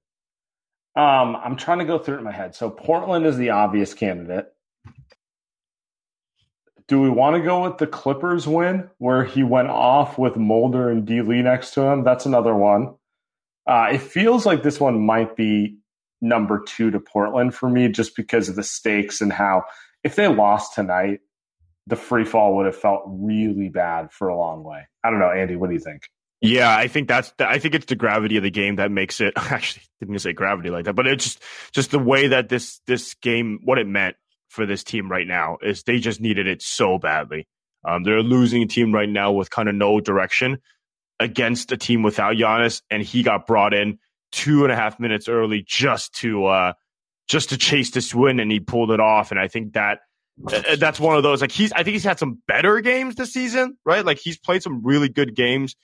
[0.95, 2.55] Um, I'm trying to go through it in my head.
[2.55, 4.47] So Portland is the obvious candidate.
[6.89, 10.91] Do we want to go with the Clippers win where he went off with Mulder
[10.91, 12.05] and D Lee next to him?
[12.05, 12.95] That's another one.
[13.67, 15.79] Uh, it feels like this one might be
[16.21, 19.63] number two to Portland for me just because of the stakes and how
[20.05, 21.21] if they lost tonight,
[21.87, 24.87] the free fall would have felt really bad for a long way.
[25.03, 25.57] I don't know, Andy.
[25.57, 26.09] What do you think?
[26.43, 27.33] Yeah, I think that's.
[27.39, 29.33] The, I think it's the gravity of the game that makes it.
[29.37, 33.15] Actually, didn't say gravity like that, but it's just just the way that this this
[33.15, 34.17] game, what it meant
[34.49, 37.47] for this team right now is they just needed it so badly.
[37.85, 40.59] Um, they're losing a team right now with kind of no direction
[41.21, 43.99] against a team without Giannis, and he got brought in
[44.33, 46.73] two and a half minutes early just to uh
[47.29, 49.31] just to chase this win, and he pulled it off.
[49.31, 50.01] And I think that
[50.47, 51.73] uh, that's one of those like he's.
[51.73, 54.05] I think he's had some better games this season, right?
[54.05, 55.77] Like he's played some really good games.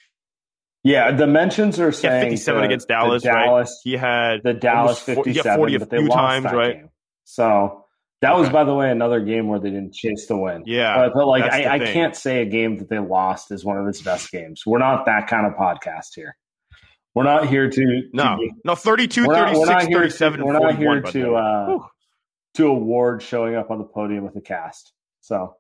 [0.85, 3.45] Yeah, the mentions are He had saying 57 the- against the Dallas, right?
[3.45, 6.19] Dallas, He had the Dallas almost four- he 57, 40 a but they few lost
[6.19, 6.75] times, that right?
[6.77, 6.91] game.
[7.25, 7.85] So
[8.23, 10.63] that was, by the way, another game where they didn't chase the win.
[10.67, 13.77] Yeah, but, but like I, I can't say a game that they lost is one
[13.79, 14.63] of its best games.
[14.67, 16.37] We're not that kind of podcast here.
[17.15, 20.39] We're not here to, to no, be- no, 32, we're not, 36, we're not 37,
[20.39, 21.03] to, we're not 41.
[21.03, 21.85] here to uh, Whew.
[22.55, 24.93] to award showing up on the podium with a cast.
[25.21, 25.57] So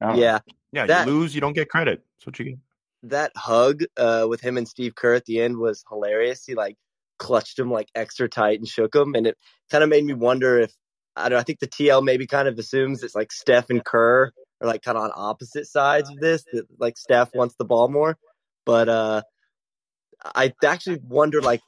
[0.00, 0.14] I.
[0.14, 0.38] Yeah,
[0.72, 2.02] yeah, that- you lose, you don't get credit.
[2.18, 2.58] That's what you get.
[3.04, 6.44] That hug uh, with him and Steve Kerr at the end was hilarious.
[6.44, 6.76] He like
[7.18, 9.36] clutched him like extra tight and shook him, and it
[9.70, 10.72] kind of made me wonder if
[11.16, 11.38] I don't.
[11.38, 14.82] I think the TL maybe kind of assumes it's like Steph and Kerr are like
[14.82, 16.44] kind of on opposite sides of this.
[16.52, 18.16] That like Steph wants the ball more,
[18.64, 19.22] but uh,
[20.24, 21.60] I actually wonder like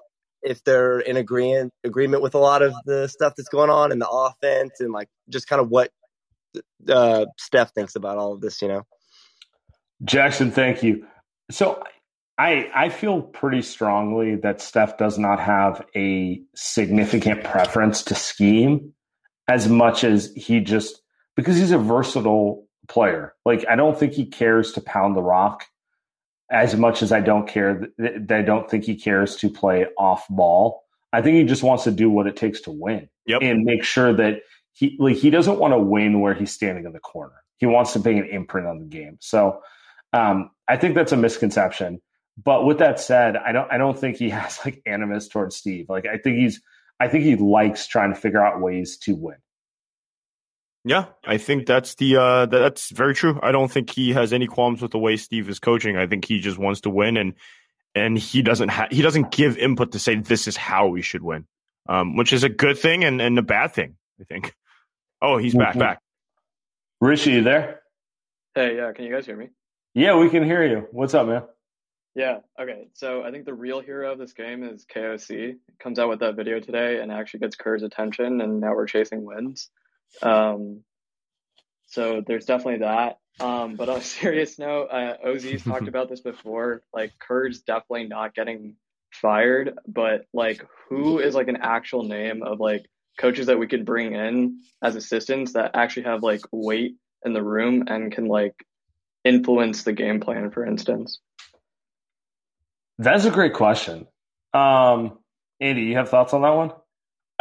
[0.43, 3.99] if they're in agreement agreement with a lot of the stuff that's going on in
[3.99, 5.91] the offense and like just kind of what
[6.89, 8.63] uh, Steph thinks about all of this.
[8.63, 8.83] You know,
[10.05, 11.07] Jackson, thank you.
[11.51, 11.83] So
[12.39, 18.93] I I feel pretty strongly that Steph does not have a significant preference to scheme
[19.49, 21.01] as much as he just
[21.37, 23.35] because he's a versatile player.
[23.45, 25.65] Like I don't think he cares to pound the rock
[26.51, 30.27] as much as I don't care that I don't think he cares to play off
[30.29, 30.83] ball.
[31.13, 33.41] I think he just wants to do what it takes to win Yep.
[33.43, 34.41] and make sure that
[34.73, 37.35] he like he doesn't want to win where he's standing in the corner.
[37.59, 39.19] He wants to make an imprint on the game.
[39.21, 39.61] So
[40.15, 42.01] um, I think that's a misconception.
[42.43, 45.87] But with that said, I don't I don't think he has like animus towards Steve.
[45.89, 46.61] Like I think he's
[47.01, 49.37] I think he likes trying to figure out ways to win.
[50.87, 53.39] Yeah, I think that's the uh that's very true.
[53.43, 55.97] I don't think he has any qualms with the way Steve is coaching.
[55.97, 57.35] I think he just wants to win and
[57.95, 61.23] and he doesn't ha- he doesn't give input to say this is how we should
[61.23, 61.47] win.
[61.89, 64.55] Um which is a good thing and and a bad thing, I think.
[65.23, 65.79] Oh, he's back Mhm.
[65.79, 66.01] back.
[67.01, 67.81] Rishi, you there?
[68.55, 69.49] Hey, yeah, can you guys hear me?
[69.97, 70.89] Yeah, we can hear you.
[70.91, 71.43] What's up, man?
[72.17, 72.89] Yeah, okay.
[72.95, 75.55] So I think the real hero of this game is KOC.
[75.79, 79.25] Comes out with that video today and actually gets Kerr's attention, and now we're chasing
[79.25, 79.71] wins.
[80.21, 80.81] Um,
[81.87, 83.19] so there's definitely that.
[83.39, 86.83] Um, but on a serious note, uh, OZ's talked about this before.
[86.93, 88.75] Like Kerr's definitely not getting
[89.13, 93.85] fired, but like who is like an actual name of like coaches that we could
[93.85, 98.57] bring in as assistants that actually have like weight in the room and can like
[99.25, 101.21] influence the game plan, for instance.
[102.99, 104.07] That's a great question.
[104.53, 105.19] Um,
[105.61, 106.73] Andy, you have thoughts on that one?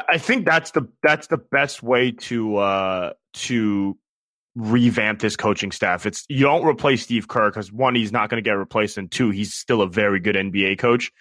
[0.10, 3.98] I think that's the that's the best way to uh to
[4.56, 6.06] revamp this coaching staff.
[6.06, 9.12] It's you don't replace Steve Kerr because one, he's not going to get replaced, and
[9.12, 11.12] two, he's still a very good NBA coach.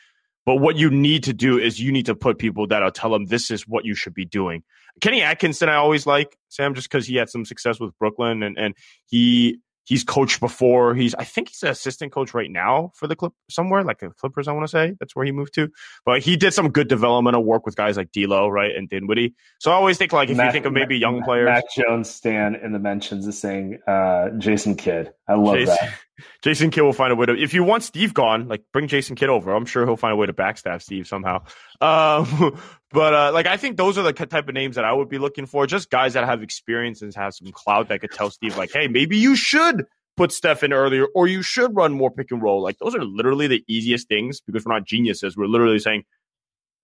[0.45, 3.27] But what you need to do is you need to put people that'll tell them
[3.27, 4.65] this is what you should be doing.
[5.01, 8.59] Kenny Atkinson, I always like Sam, just because he had some success with Brooklyn and
[8.59, 8.75] and
[9.07, 10.95] he he's coached before.
[10.95, 14.11] He's I think he's an assistant coach right now for the clip somewhere like the
[14.11, 14.49] Clippers.
[14.49, 15.69] I want to say that's where he moved to.
[16.05, 19.35] But he did some good developmental work with guys like D'Lo, right, and Dinwiddie.
[19.59, 22.55] So I always think like if you think of maybe young players, Mac Jones Stan
[22.55, 25.13] in the mentions is saying uh, Jason Kidd.
[25.29, 25.95] I love Jason, that.
[26.43, 27.37] Jason Kidd will find a way to.
[27.37, 29.55] If you want Steve gone, like bring Jason Kidd over.
[29.55, 31.45] I'm sure he'll find a way to backstab Steve somehow.
[31.83, 32.61] Um,
[32.93, 35.19] but uh, like I think those are the type of names that I would be
[35.19, 35.67] looking for.
[35.67, 38.87] Just guys that have experience and have some clout that could tell Steve like, hey,
[38.87, 39.85] maybe you should
[40.17, 42.63] put Steph in earlier, or you should run more pick and roll.
[42.63, 45.37] Like those are literally the easiest things because we're not geniuses.
[45.37, 46.05] We're literally saying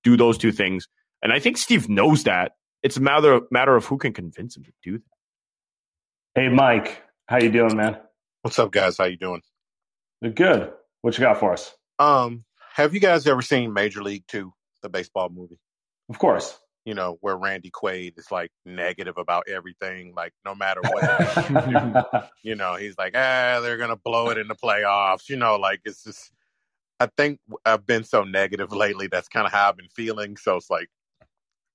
[0.03, 0.89] do those two things,
[1.23, 2.53] and I think Steve knows that.
[2.83, 5.05] It's a matter of, matter of who can convince him to do that.
[6.41, 7.99] Hey, Mike, how you doing, man?
[8.43, 8.97] What's up, guys?
[8.97, 9.43] How you doing?
[10.23, 10.73] Good.
[11.03, 11.75] What you got for us?
[11.99, 15.59] Um, have you guys ever seen Major League Two, the baseball movie?
[16.09, 16.57] Of course.
[16.85, 22.31] You know where Randy Quaid is like negative about everything, like no matter what.
[22.43, 25.29] you know, he's like, ah, they're gonna blow it in the playoffs.
[25.29, 26.33] You know, like it's just.
[27.01, 29.09] I think I've been so negative lately.
[29.09, 30.37] That's kind of how I've been feeling.
[30.37, 30.89] So it's like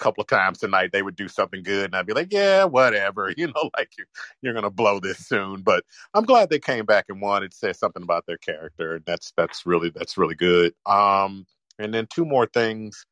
[0.04, 3.34] couple of times tonight they would do something good, and I'd be like, yeah, whatever.
[3.44, 4.08] You know, like you're,
[4.42, 5.62] you're gonna blow this soon.
[5.62, 7.44] But I'm glad they came back and won.
[7.44, 10.74] It says something about their character, and that's that's really that's really good.
[10.86, 11.46] Um,
[11.80, 13.06] and then two more things.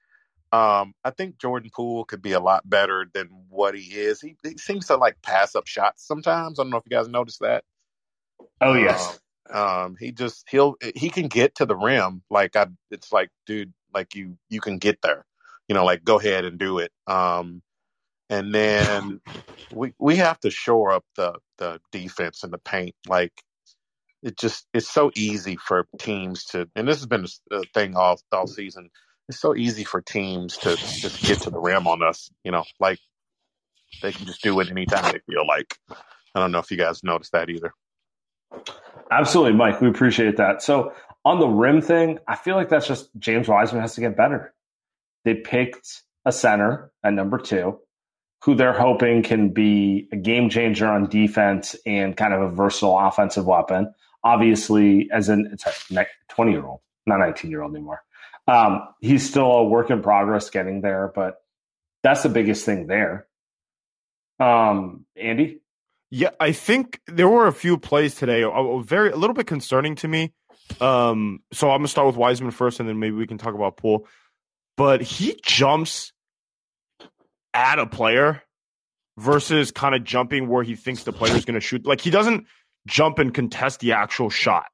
[0.52, 4.22] Um, I think Jordan Poole could be a lot better than what he is.
[4.22, 6.60] He, he seems to like pass up shots sometimes.
[6.60, 7.64] I don't know if you guys noticed that.
[8.60, 9.20] Oh yes.
[9.50, 12.22] Um, um, he just he'll he can get to the rim.
[12.30, 15.26] Like I, it's like, dude, like you you can get there.
[15.72, 16.92] You know, like go ahead and do it.
[17.08, 17.62] Um,
[18.30, 19.22] and then
[19.74, 22.94] we we have to shore up the the defense and the paint.
[23.08, 23.32] Like
[24.22, 28.20] it just it's so easy for teams to, and this has been a thing all
[28.34, 28.90] all season.
[29.30, 32.30] It's so easy for teams to just get to the rim on us.
[32.44, 33.00] You know, like
[34.02, 35.78] they can just do it anytime they feel like.
[35.90, 37.72] I don't know if you guys noticed that either.
[39.10, 39.80] Absolutely, Mike.
[39.80, 40.62] We appreciate that.
[40.62, 40.92] So
[41.24, 44.54] on the rim thing, I feel like that's just James Wiseman has to get better.
[45.24, 47.80] They picked a center at number two,
[48.44, 52.98] who they're hoping can be a game changer on defense and kind of a versatile
[52.98, 53.94] offensive weapon.
[54.24, 58.04] Obviously, as an it's a twenty year old, not nineteen year old anymore.
[58.48, 61.36] Um, he's still a work in progress getting there, but
[62.04, 63.28] that's the biggest thing there.
[64.40, 65.62] Um, Andy,
[66.10, 69.96] Yeah, I think there were a few plays today, uh, very a little bit concerning
[69.98, 70.34] to me.
[70.80, 73.78] Um, so I'm gonna start with Wiseman first, and then maybe we can talk about
[73.78, 74.08] Poole.
[74.78, 76.14] But he jumps
[77.54, 78.42] at a player
[79.18, 81.86] versus kind of jumping where he thinks the player is going to shoot.
[81.86, 82.48] Like he doesn't
[82.88, 84.66] jump and contest the actual shot.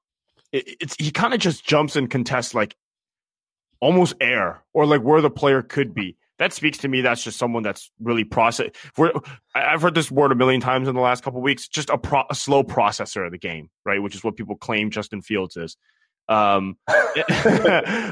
[0.51, 2.75] It, it's he kind of just jumps and contests like
[3.79, 6.17] almost air or like where the player could be.
[6.39, 7.01] That speaks to me.
[7.01, 8.69] That's just someone that's really process.
[8.95, 9.11] We're,
[9.55, 11.67] I've heard this word a million times in the last couple weeks.
[11.67, 14.01] Just a, pro, a slow processor of the game, right?
[14.01, 15.77] Which is what people claim Justin Fields is.
[16.29, 16.77] Um,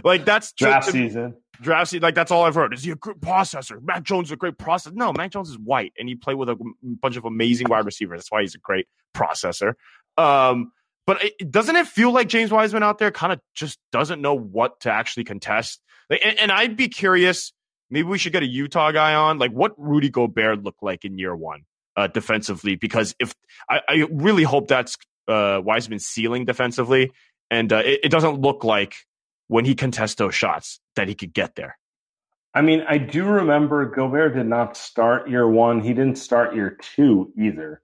[0.04, 1.36] like that's Draft to- season.
[1.62, 2.01] draft season.
[2.04, 2.73] Like that's all I've heard.
[2.73, 3.82] Is he a great processor?
[3.84, 4.93] Mac Jones is a great processor.
[4.93, 8.19] No, Mac Jones is white, and he played with a bunch of amazing wide receivers.
[8.19, 9.73] That's why he's a great processor.
[10.17, 10.71] Um,
[11.06, 14.34] but it, doesn't it feel like James Wiseman out there kind of just doesn't know
[14.34, 15.82] what to actually contest?
[16.10, 17.54] Like, and, and I'd be curious.
[17.91, 19.38] Maybe we should get a Utah guy on.
[19.38, 21.62] Like, what Rudy Gobert looked like in year one
[21.95, 22.75] uh, defensively?
[22.75, 23.36] Because if
[23.69, 24.97] I, I really hope that's
[25.28, 27.12] uh, Wiseman's ceiling defensively,
[27.49, 28.95] and uh, it, it doesn't look like
[29.47, 31.77] when he contests those shots that he could get there.
[32.53, 35.81] I mean, I do remember Gobert did not start year one.
[35.81, 37.81] He didn't start year two either.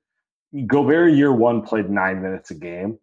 [0.65, 2.97] Gobert year one played nine minutes a game.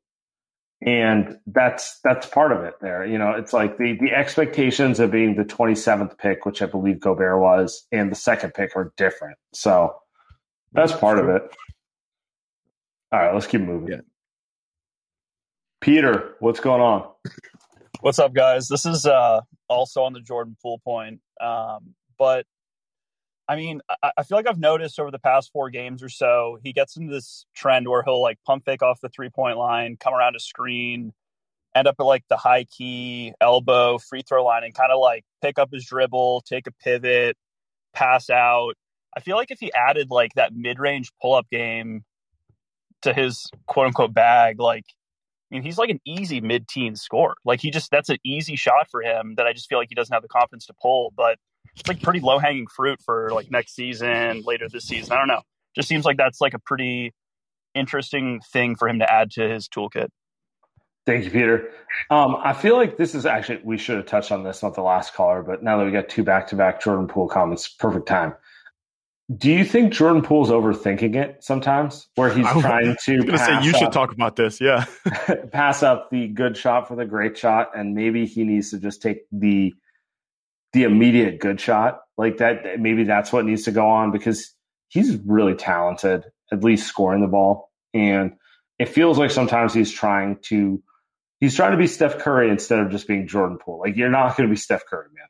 [0.80, 3.04] And that's that's part of it there.
[3.04, 7.00] You know, it's like the the expectations of being the 27th pick, which I believe
[7.00, 9.38] Gobert was, and the second pick are different.
[9.52, 9.96] So
[10.72, 11.42] that's part of it.
[13.10, 14.02] All right, let's keep moving.
[15.80, 17.08] Peter, what's going on?
[18.00, 18.68] What's up, guys?
[18.68, 21.20] This is uh, also on the Jordan Poole point.
[21.40, 22.46] Um, but
[23.48, 26.58] I mean, I, I feel like I've noticed over the past four games or so,
[26.62, 29.96] he gets into this trend where he'll like pump fake off the three point line,
[29.98, 31.12] come around a screen,
[31.74, 35.24] end up at like the high key elbow free throw line, and kind of like
[35.42, 37.36] pick up his dribble, take a pivot,
[37.94, 38.74] pass out.
[39.16, 42.04] I feel like if he added like that mid range pull up game
[43.02, 44.84] to his quote unquote bag, like
[45.50, 47.34] I mean, he's like an easy mid-teen score.
[47.44, 49.94] Like he just that's an easy shot for him that I just feel like he
[49.94, 51.12] doesn't have the confidence to pull.
[51.16, 51.38] But
[51.76, 55.12] it's like pretty low-hanging fruit for like next season, later this season.
[55.12, 55.42] I don't know.
[55.74, 57.14] Just seems like that's like a pretty
[57.74, 60.08] interesting thing for him to add to his toolkit.
[61.06, 61.70] Thank you, Peter.
[62.10, 64.82] Um, I feel like this is actually we should have touched on this, not the
[64.82, 68.34] last caller, but now that we got two back-to-back Jordan Poole comments, perfect time.
[69.36, 73.38] Do you think Jordan Poole's overthinking it sometimes, where he's I was trying to gonna
[73.38, 74.60] say pass you should talk about this.
[74.60, 74.86] Yeah.
[75.52, 79.02] pass up the good shot for the great shot, and maybe he needs to just
[79.02, 79.74] take the
[80.72, 82.80] the immediate good shot like that.
[82.80, 84.54] Maybe that's what needs to go on because
[84.88, 88.32] he's really talented, at least scoring the ball, and
[88.78, 90.82] it feels like sometimes he's trying to
[91.40, 93.80] he's trying to be Steph Curry instead of just being Jordan Poole.
[93.80, 95.27] Like you're not going to be Steph Curry, man.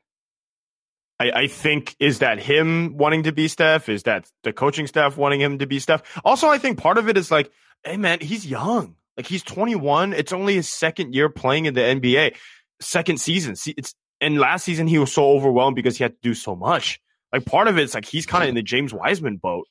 [1.21, 3.89] I, I think is that him wanting to be Steph?
[3.89, 6.03] Is that the coaching staff wanting him to be Steph?
[6.25, 7.51] Also, I think part of it is like,
[7.85, 8.97] hey man, he's young.
[9.17, 10.13] Like he's 21.
[10.13, 12.37] It's only his second year playing in the NBA,
[12.81, 13.57] second season.
[13.57, 16.55] See, it's and last season he was so overwhelmed because he had to do so
[16.55, 17.01] much.
[17.33, 19.67] Like part of it's like he's kind of in the James Wiseman boat.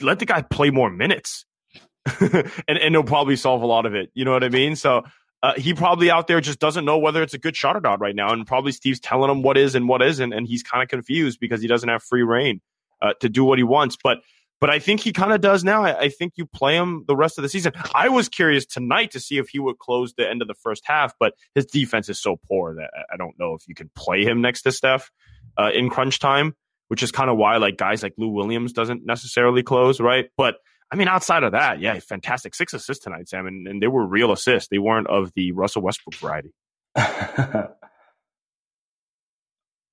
[0.00, 1.46] Let the guy play more minutes,
[2.20, 4.10] and and he'll probably solve a lot of it.
[4.12, 4.76] You know what I mean?
[4.76, 5.04] So
[5.42, 8.00] uh, he probably out there just doesn't know whether it's a good shot or not
[8.00, 10.82] right now, and probably Steve's telling him what is and what isn't, and he's kind
[10.82, 12.60] of confused because he doesn't have free reign
[13.00, 13.96] uh, to do what he wants.
[14.02, 14.18] But
[14.60, 15.84] but I think he kind of does now.
[15.84, 17.72] I, I think you play him the rest of the season.
[17.94, 20.82] I was curious tonight to see if he would close the end of the first
[20.84, 24.22] half, but his defense is so poor that I- don't know if you can play
[24.22, 25.10] him next to Steph
[25.56, 26.54] uh, in crunch time,
[26.88, 30.28] which is kind of why like guys like Lou Williams doesn't necessarily close, right?
[30.36, 30.56] But
[30.92, 34.04] I mean, outside of that, yeah, fantastic six assists tonight, Sam, and, and they were
[34.06, 34.68] real assists.
[34.70, 36.52] They weren't of the Russell Westbrook variety.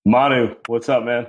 [0.05, 1.27] Manu, what's up, man?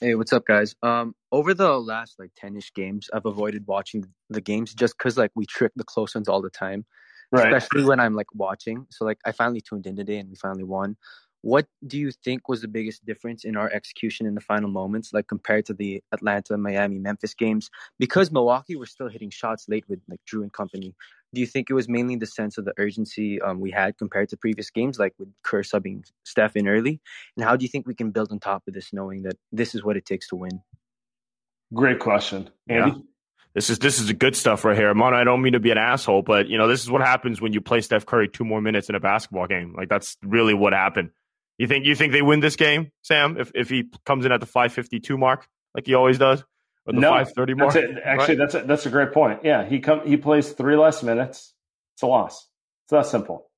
[0.00, 0.74] Hey, what's up, guys?
[0.82, 5.30] Um, over the last like ten-ish games, I've avoided watching the games just because like
[5.34, 6.84] we trick the close ones all the time,
[7.30, 7.52] Right.
[7.52, 8.86] especially when I'm like watching.
[8.90, 10.96] So like I finally tuned in today and we finally won.
[11.42, 15.12] What do you think was the biggest difference in our execution in the final moments,
[15.12, 17.68] like compared to the Atlanta, Miami, Memphis games?
[17.98, 20.94] Because Milwaukee were still hitting shots late with like Jrue and company.
[21.34, 24.28] Do you think it was mainly the sense of the urgency um, we had compared
[24.28, 27.00] to previous games, like with Kerr subbing Steph in early?
[27.36, 29.74] And how do you think we can build on top of this, knowing that this
[29.74, 30.62] is what it takes to win?
[31.74, 32.90] Great question, Andy.
[32.90, 32.98] Yeah.
[33.54, 34.94] This is this is the good stuff right here.
[34.94, 37.40] Mono, I don't mean to be an asshole, but you know, this is what happens
[37.40, 39.74] when you play Steph Curry two more minutes in a basketball game.
[39.76, 41.10] Like that's really what happened.
[41.58, 44.40] You think you think they win this game, Sam, if if he comes in at
[44.40, 46.42] the five fifty two mark, like he always does?
[46.86, 47.74] Or the no, five thirty mark?
[47.74, 47.86] That's.
[48.04, 48.38] Actually, right?
[48.38, 49.40] that's a, that's a great point.
[49.44, 51.54] Yeah, he come he plays three less minutes.
[51.94, 52.48] It's a loss.
[52.84, 53.50] It's that simple.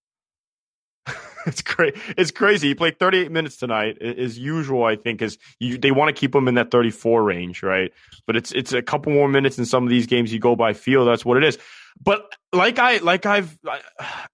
[1.46, 1.96] it's great.
[2.16, 2.68] It's crazy.
[2.68, 4.00] He played 38 minutes tonight.
[4.00, 7.62] As usual, I think is you, they want to keep him in that 34 range,
[7.62, 7.92] right?
[8.26, 10.32] But it's it's a couple more minutes in some of these games.
[10.32, 11.04] You go by feel.
[11.04, 11.58] That's what it is.
[12.02, 13.80] But like I like I've I-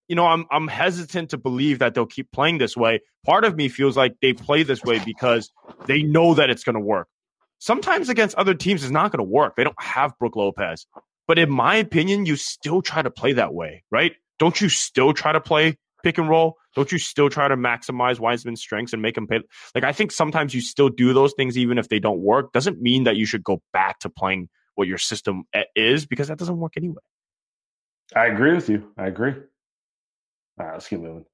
[0.08, 3.00] you know I'm I'm hesitant to believe that they'll keep playing this way.
[3.24, 5.50] Part of me feels like they play this way because
[5.86, 7.08] they know that it's going to work.
[7.58, 9.54] sometimes against other teams it's not going to work.
[9.56, 10.86] They don't have Brook Lopez.
[11.28, 14.12] But in my opinion, you still try to play that way, right?
[14.38, 16.56] Don't you still try to play pick and roll?
[16.74, 19.40] Don't you still try to maximize Wiseman's strengths and make him pay?
[19.74, 22.52] Like, I think sometimes you still do those things even if they don't work.
[22.52, 26.28] Doesn't mean that you should go back to playing what your system eh, is because
[26.28, 27.02] that doesn't work anyway.
[28.14, 28.92] I agree with you.
[28.98, 29.34] I agree.
[30.58, 31.24] All right, let's keep moving.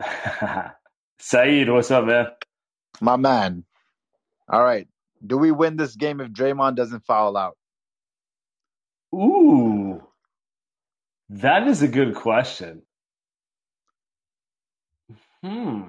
[1.18, 2.26] Saeed, what's up, man?
[3.00, 3.64] My man.
[4.48, 4.88] All right.
[5.24, 7.56] Do we win this game if Draymond doesn't foul out?
[9.14, 10.02] Ooh,
[11.30, 12.82] that is a good question.
[15.42, 15.82] Hmm.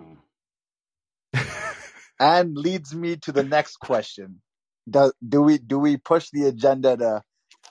[2.19, 4.41] and leads me to the next question.
[4.89, 7.21] Do, do we do we push the agenda to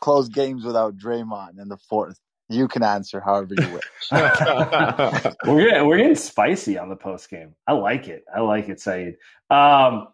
[0.03, 2.19] close games without Draymond in the fourth?
[2.51, 3.85] You can answer however you wish.
[4.13, 7.55] we're getting we're getting spicy on the post game.
[7.67, 8.25] I like it.
[8.35, 9.17] I like it, Saeed.
[9.49, 10.09] Um,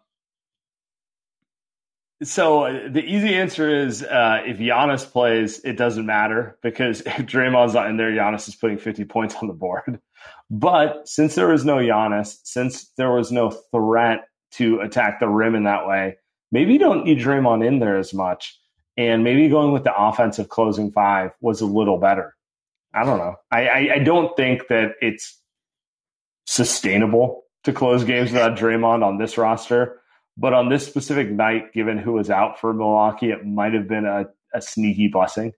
[2.21, 7.17] so uh, the easy answer is uh, if Giannis plays, it doesn't matter because if
[7.25, 9.99] Draymond's not in there, Giannis is putting 50 points on the board.
[10.49, 14.21] But since there was no Giannis, since there was no threat
[14.53, 16.17] to attack the rim in that way,
[16.51, 18.59] maybe you don't need Draymond in there as much.
[18.99, 22.35] And maybe going with the offensive closing five was a little better.
[22.93, 23.35] I don't know.
[23.49, 25.39] I, I, I don't think that it's
[26.45, 30.01] sustainable to close games without Draymond on this roster.
[30.35, 34.05] But on this specific night, given who was out for Milwaukee, it might have been
[34.05, 35.53] a, a sneaky blessing.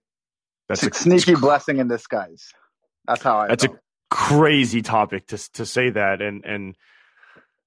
[0.69, 2.53] That's a sneaky blessing in disguise.
[3.07, 3.47] That's how I.
[3.47, 3.77] That's felt.
[3.77, 3.81] a
[4.11, 6.75] crazy topic to to say that, and and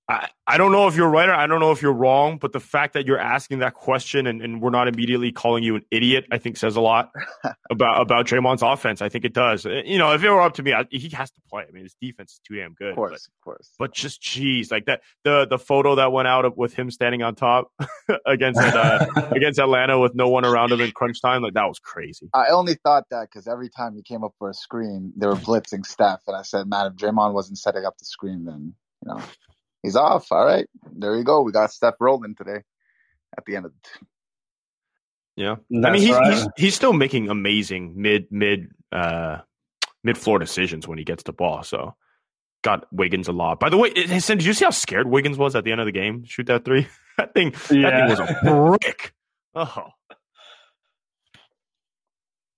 [0.06, 2.52] I, I don't know if you're right or I don't know if you're wrong, but
[2.52, 5.84] the fact that you're asking that question and, and we're not immediately calling you an
[5.90, 7.10] idiot, I think says a lot
[7.70, 9.00] about about Draymond's offense.
[9.00, 9.64] I think it does.
[9.64, 11.64] Uh, You know, if it were up to me, I, he has to play.
[11.66, 12.90] I mean, his defense is too damn good.
[12.90, 13.70] Of course, but, of course.
[13.78, 17.22] But just geez, like that the the photo that went out of, with him standing
[17.22, 17.72] on top
[18.26, 21.78] against uh, against Atlanta with no one around him in crunch time, like that was
[21.78, 22.28] crazy.
[22.34, 25.34] I only thought that because every time he came up for a screen, they were
[25.34, 29.14] blitzing Steph, and I said, "Man, if Draymond wasn't setting up the screen, then you
[29.14, 29.22] know
[29.84, 31.42] he's off." All right, there you go.
[31.42, 32.62] We got Steph rolling today.
[33.36, 34.06] At the end of the
[35.36, 36.32] Yeah, I mean he's, right.
[36.34, 39.38] he's he's still making amazing mid mid uh
[40.02, 41.62] mid floor decisions when he gets the ball.
[41.64, 41.94] So
[42.62, 43.60] got Wiggins a lot.
[43.60, 45.80] By the way, it- Hassan, did you see how scared Wiggins was at the end
[45.80, 46.24] of the game?
[46.24, 46.86] Shoot that three.
[47.16, 48.08] That thing that Yeah.
[48.08, 48.40] thing was a
[48.78, 49.12] brick.
[49.54, 49.88] Oh,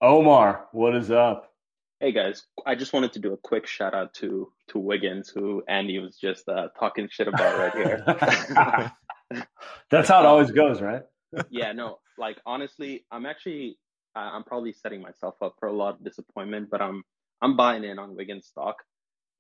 [0.01, 1.53] Omar, what is up?
[1.99, 5.63] Hey guys, I just wanted to do a quick shout out to to Wiggins, who
[5.67, 9.43] Andy was just uh, talking shit about right here.
[9.91, 11.05] That's how it always goes, right?
[11.49, 13.79] yeah, no, like honestly, I'm actually
[14.15, 17.03] I- I'm probably setting myself up for a lot of disappointment, but I'm
[17.41, 18.77] I'm buying in on Wiggins stock.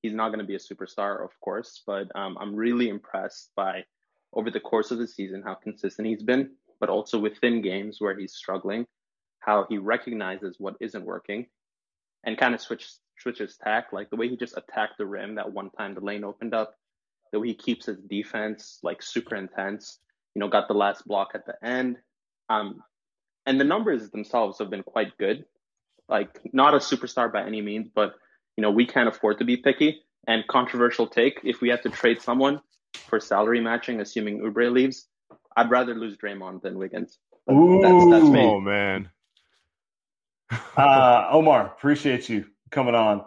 [0.00, 3.84] He's not going to be a superstar, of course, but um, I'm really impressed by
[4.32, 8.18] over the course of the season how consistent he's been, but also within games where
[8.18, 8.86] he's struggling,
[9.40, 11.48] how he recognizes what isn't working
[12.26, 12.86] and kind of switch
[13.18, 16.24] switches tack, like the way he just attacked the rim that one time the lane
[16.24, 16.74] opened up,
[17.32, 20.00] the way he keeps his defense like super intense.
[20.34, 21.96] You know, got the last block at the end.
[22.50, 22.82] Um,
[23.46, 25.46] and the numbers themselves have been quite good.
[26.08, 28.14] Like not a superstar by any means, but
[28.56, 30.02] you know we can't afford to be picky.
[30.26, 32.60] And controversial take: if we had to trade someone
[33.08, 35.08] for salary matching, assuming Oubre leaves,
[35.56, 37.18] I'd rather lose Draymond than Wiggins.
[37.46, 38.40] But that's that's me.
[38.40, 39.10] oh man.
[40.76, 43.24] Uh, Omar, appreciate you coming on.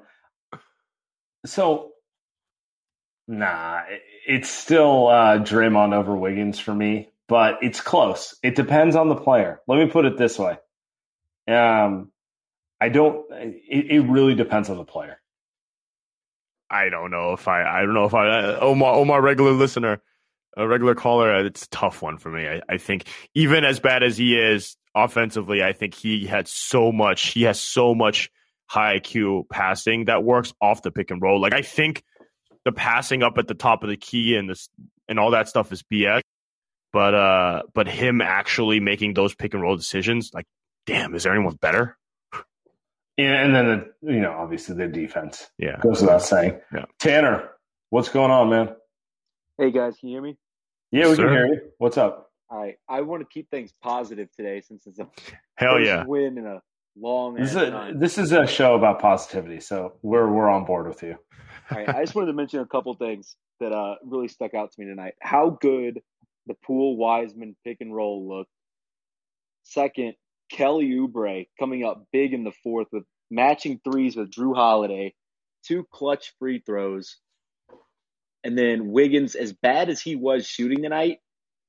[1.46, 1.92] So,
[3.28, 3.82] nah,
[4.28, 8.36] it's still uh, Draymond over Wiggins for me, but it's close.
[8.44, 9.62] It depends on the player.
[9.68, 10.58] Let me put it this way.
[11.48, 12.12] Um,
[12.80, 13.26] I don't.
[13.32, 15.20] It, it really depends on the player.
[16.70, 20.02] I don't know if I I don't know if I Omar Omar regular listener,
[20.56, 21.46] a regular caller.
[21.46, 22.48] It's a tough one for me.
[22.48, 26.92] I, I think even as bad as he is offensively, I think he had so
[26.92, 27.30] much.
[27.30, 28.30] He has so much
[28.68, 31.42] high IQ passing that works off the pick and roll.
[31.42, 32.04] Like I think
[32.66, 34.70] the passing up at the top of the key and this
[35.08, 36.22] and all that stuff is BS.
[36.92, 40.46] But uh, but him actually making those pick and roll decisions, like,
[40.88, 41.98] damn, is there anyone better?
[43.16, 45.52] And, and then, the, you know, obviously their defense.
[45.60, 46.60] Yeah, goes without saying.
[46.74, 46.86] Yeah.
[47.00, 47.50] Tanner,
[47.92, 48.76] what's going on, man?
[49.58, 50.38] Hey guys, can you hear me?
[50.92, 51.26] Yeah, we Sir.
[51.26, 51.62] can hear you.
[51.78, 52.29] What's up?
[52.50, 55.08] All right, I want to keep things positive today since it's a
[55.56, 56.04] Hell first yeah.
[56.06, 56.62] win in a
[56.98, 58.00] long This is a, time.
[58.00, 61.16] this is a show about positivity, so we're we're on board with you.
[61.72, 64.72] All right, I just wanted to mention a couple things that uh, really stuck out
[64.72, 65.14] to me tonight.
[65.22, 66.02] How good
[66.48, 68.50] the Poole Wiseman pick and roll looked.
[69.64, 70.16] Second,
[70.52, 75.14] Kelly Oubre coming up big in the fourth with matching threes with Jrue Holiday,
[75.68, 77.18] two clutch free throws,
[78.44, 81.20] and then Wiggins, as bad as he was shooting tonight,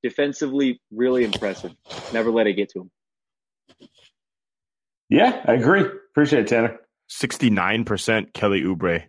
[0.03, 1.73] Defensively, really impressive.
[2.13, 2.91] Never let it get to him.
[5.09, 5.81] Yeah, I agree.
[5.81, 6.79] Appreciate it, Tanner.
[7.11, 9.03] 69% Kelly Oubre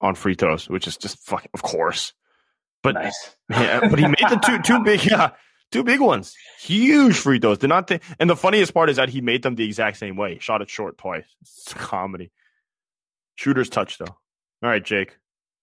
[0.00, 2.12] on free throws, which is just fucking, of course.
[2.82, 3.36] But nice.
[3.50, 5.30] yeah, but he made the two two big yeah
[5.72, 7.58] two big ones, huge free throws.
[7.58, 10.16] Did not think, and the funniest part is that he made them the exact same
[10.16, 10.38] way.
[10.38, 11.24] Shot it short twice.
[11.42, 12.30] It's comedy.
[13.34, 14.04] Shooter's touch though.
[14.06, 15.16] All right, Jake.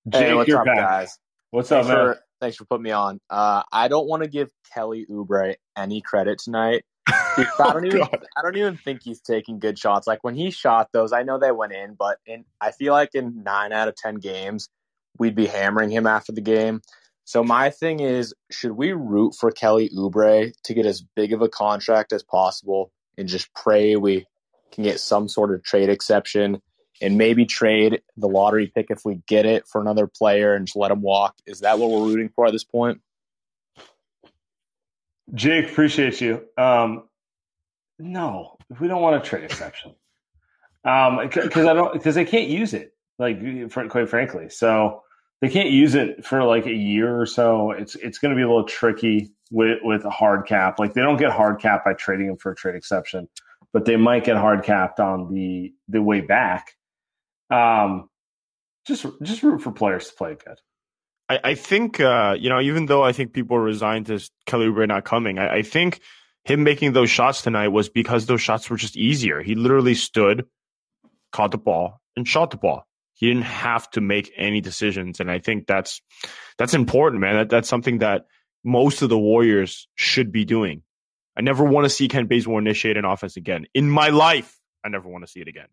[0.10, 0.78] Jake, hey, what's you're up, back.
[0.78, 1.18] guys?
[1.52, 2.16] What's thanks up, man?
[2.16, 3.22] For, thanks for putting me on.
[3.30, 6.84] Uh, I don't want to give Kelly Oubre any credit tonight.
[7.36, 8.02] Oh, I don't even,
[8.38, 10.06] I don't even think he's taking good shots.
[10.06, 13.16] Like when he shot those, I know they went in, but in, I feel like
[13.16, 14.70] in nine out of ten games,
[15.18, 16.82] we'd be hammering him after the game.
[17.26, 21.42] So my thing is, should we root for Kelly Oubre to get as big of
[21.42, 24.28] a contract as possible and just pray we
[24.72, 26.62] can get some sort of trade exception
[27.04, 30.76] and maybe trade the lottery pick if we get it for another player and just
[30.76, 31.36] let him walk?
[31.46, 33.02] Is that what we're rooting for at this point?
[35.34, 36.46] Jake, appreciate you.
[36.58, 37.04] Um,
[38.00, 39.94] no, we don't want a trade exception.
[40.86, 42.94] Um, because I don't because they can't use it.
[43.20, 43.40] Like,
[43.90, 45.04] quite frankly, so
[45.42, 47.72] they can't use it for like a year or so.
[47.72, 50.80] It's it's going to be a little tricky with with a hard cap.
[50.80, 53.30] Like, they don't get hard cap by trading them for a trade exception,
[53.72, 56.74] but they might get hard capped on the the way back.
[57.54, 58.10] Um,
[58.86, 60.60] just just root for players to play good.
[61.30, 64.88] I, I think uh, you know, even though I think people resigned to Kelly Oubre
[64.88, 66.02] not coming, I, I think
[66.46, 69.42] him making those shots tonight was because those shots were just easier.
[69.42, 70.46] He literally stood,
[71.32, 72.86] caught the ball, and shot the ball.
[73.14, 76.02] He didn't have to make any decisions, and I think that's
[76.58, 77.36] that's important, man.
[77.36, 78.26] That, that's something that
[78.64, 80.84] most of the Warriors should be doing.
[81.38, 84.60] I never want to see Kent Bazemore initiate an offense again in my life.
[84.84, 85.68] I never want to see it again.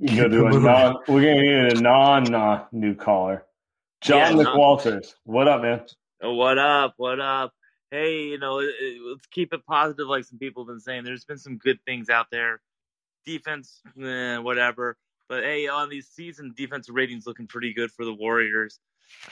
[0.00, 0.96] You go to a non.
[1.08, 3.44] We're gonna need a non uh, new caller.
[4.00, 5.82] John Yeah, non- McWalters, what up, man?
[6.22, 6.94] What up?
[6.96, 7.52] What up?
[7.90, 11.04] Hey, you know, it- it- let's keep it positive, like some people have been saying.
[11.04, 12.62] There's been some good things out there.
[13.26, 14.96] Defense, eh, whatever.
[15.28, 18.80] But hey, on these season defensive ratings looking pretty good for the Warriors.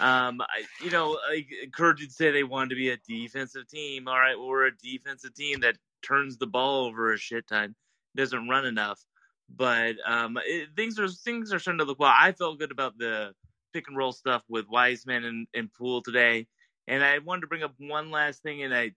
[0.00, 4.06] Um, I, you know, like Kurt did say they wanted to be a defensive team.
[4.06, 7.74] All right, well, we're a defensive team that turns the ball over a shit ton,
[8.14, 9.00] doesn't run enough.
[9.48, 12.14] But um, it, things are things are starting to look well.
[12.14, 13.32] I felt good about the
[13.72, 16.46] pick and roll stuff with Wiseman and, and Poole today.
[16.86, 18.92] And I wanted to bring up one last thing in a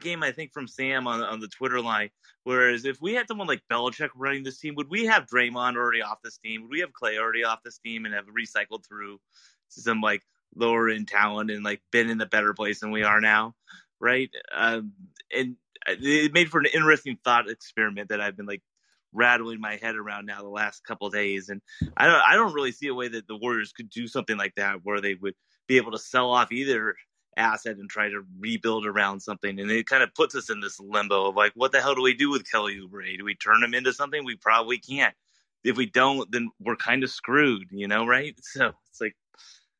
[0.00, 2.10] game I think from Sam on on the Twitter line.
[2.44, 6.02] Whereas if we had someone like Belichick running this team, would we have Draymond already
[6.02, 6.62] off this team?
[6.62, 9.20] Would we have Klay already off this team and have recycled through
[9.68, 10.22] some like
[10.54, 13.54] lower in talent and like been in a better place than we are now?
[14.00, 14.30] Right?
[14.54, 14.92] Um,
[15.34, 15.56] and
[15.86, 18.62] it made for an interesting thought experiment that I've been like
[19.12, 21.48] rattling my head around now the last couple days.
[21.48, 21.60] And
[21.96, 24.54] I don't I don't really see a way that the Warriors could do something like
[24.56, 25.34] that where they would
[25.66, 26.96] be able to sell off either
[27.36, 29.58] asset and try to rebuild around something.
[29.58, 32.02] And it kind of puts us in this limbo of like what the hell do
[32.02, 33.18] we do with Kelly Oubre?
[33.18, 34.24] Do we turn him into something?
[34.24, 35.14] We probably can't.
[35.62, 38.38] If we don't then we're kind of screwed you know right?
[38.42, 39.16] So it's like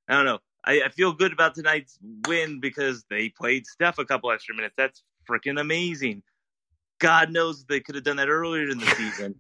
[0.08, 0.38] I don't know.
[0.62, 4.74] I, I feel good about tonight's win because they played Steph a couple extra minutes.
[4.76, 6.22] That's freaking amazing
[7.00, 9.34] God knows they could have done that earlier in the season,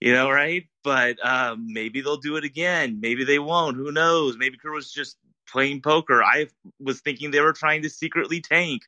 [0.00, 0.68] you know, right?
[0.82, 2.98] But um, maybe they'll do it again.
[3.00, 3.76] Maybe they won't.
[3.76, 4.36] Who knows?
[4.36, 5.16] Maybe Kerr was just
[5.48, 6.22] playing poker.
[6.22, 6.48] I
[6.78, 8.82] was thinking they were trying to secretly tank.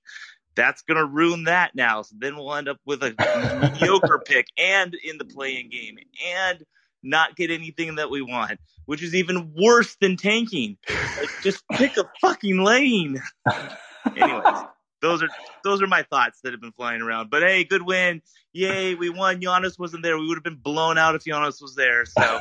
[0.55, 2.03] That's going to ruin that now.
[2.03, 3.15] So then we'll end up with a
[3.61, 5.99] mediocre pick and in the playing game
[6.35, 6.65] and
[7.03, 10.79] not get anything that we want, which is even worse than tanking.
[10.89, 13.23] Like, just pick a fucking lane.
[14.17, 14.65] Anyways
[15.03, 15.29] those are
[15.65, 17.31] those are my thoughts that have been flying around.
[17.31, 18.23] But hey, good win!
[18.53, 19.41] Yay, we won.
[19.41, 20.19] Giannis wasn't there.
[20.19, 22.05] We would have been blown out if Giannis was there.
[22.07, 22.41] So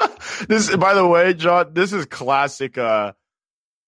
[0.48, 2.78] This, by the way, John, this is classic.
[2.78, 3.12] Uh,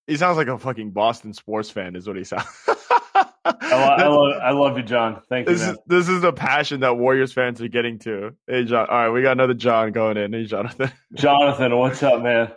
[0.06, 2.46] he sounds like a fucking Boston sports fan, is what he sounds.
[3.44, 5.20] I, lo- I love I love you, John.
[5.28, 8.36] Thank you, This is this is the passion that Warriors fans are getting to.
[8.46, 8.86] Hey, John.
[8.88, 10.32] All right, we got another John going in.
[10.32, 10.92] Hey, Jonathan.
[11.14, 12.52] Jonathan, what's up, man?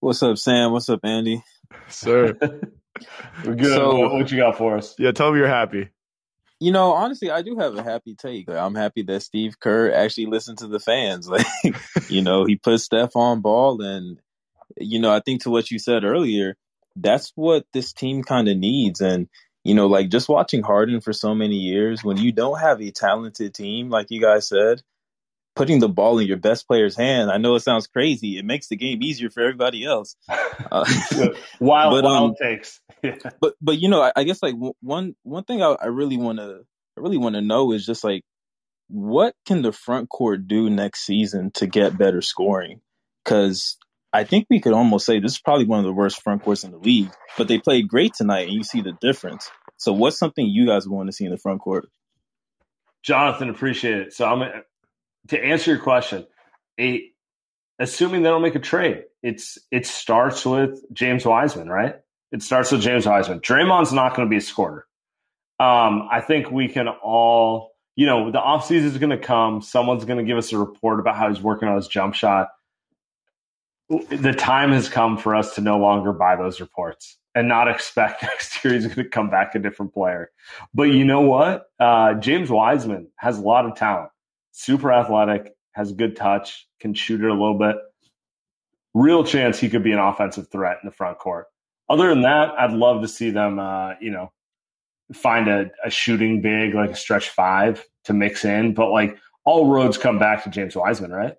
[0.00, 0.72] What's up, Sam?
[0.72, 1.42] What's up, Andy?
[1.88, 2.36] Sir.
[3.44, 3.74] We're good.
[3.74, 4.94] So- what, what you got for us?
[4.98, 5.88] Yeah, tell me you're happy.
[6.58, 8.48] You know, honestly, I do have a happy take.
[8.48, 11.28] Like, I'm happy that Steve Kerr actually listened to the fans.
[11.30, 11.46] Like,
[12.08, 14.18] you know, he put Steph on ball, and
[14.78, 16.56] you know, I think to what you said earlier,
[16.96, 19.02] that's what this team kind of needs.
[19.02, 19.28] And
[19.64, 22.90] you know, like just watching Harden for so many years, when you don't have a
[22.90, 24.80] talented team, like you guys said,
[25.56, 27.30] putting the ball in your best player's hand.
[27.30, 28.38] I know it sounds crazy.
[28.38, 30.16] It makes the game easier for everybody else.
[30.72, 30.84] Uh,
[31.60, 32.38] Wild, but, um, wild
[33.40, 36.38] but but you know, I, I guess like one one thing I, I really want
[36.38, 36.60] to
[36.96, 38.22] I really want to know is just like
[38.88, 42.80] what can the front court do next season to get better scoring?
[43.24, 43.76] Because
[44.12, 46.64] I think we could almost say this is probably one of the worst front courts
[46.64, 49.50] in the league, but they played great tonight, and you see the difference.
[49.76, 51.88] So, what's something you guys want to see in the front court?
[53.02, 54.12] Jonathan, appreciate it.
[54.12, 54.62] So, I'm
[55.28, 56.26] to answer your question.
[56.80, 57.10] A,
[57.78, 61.96] assuming they don't make a trade, it's it starts with James Wiseman, right?
[62.32, 63.40] It starts with James Wiseman.
[63.40, 64.86] Draymond's not going to be a scorer.
[65.58, 69.62] Um, I think we can all, you know, the offseason is going to come.
[69.62, 72.48] Someone's going to give us a report about how he's working on his jump shot.
[73.88, 78.22] The time has come for us to no longer buy those reports and not expect
[78.22, 80.30] next year he's going to come back a different player.
[80.74, 81.66] But you know what?
[81.78, 84.10] Uh, James Wiseman has a lot of talent,
[84.52, 87.76] super athletic, has a good touch, can shoot it a little bit.
[88.94, 91.46] Real chance he could be an offensive threat in the front court.
[91.88, 94.32] Other than that, I'd love to see them, uh, you know,
[95.12, 98.74] find a, a shooting big like a stretch five to mix in.
[98.74, 101.36] But like all roads come back to James Wiseman, right?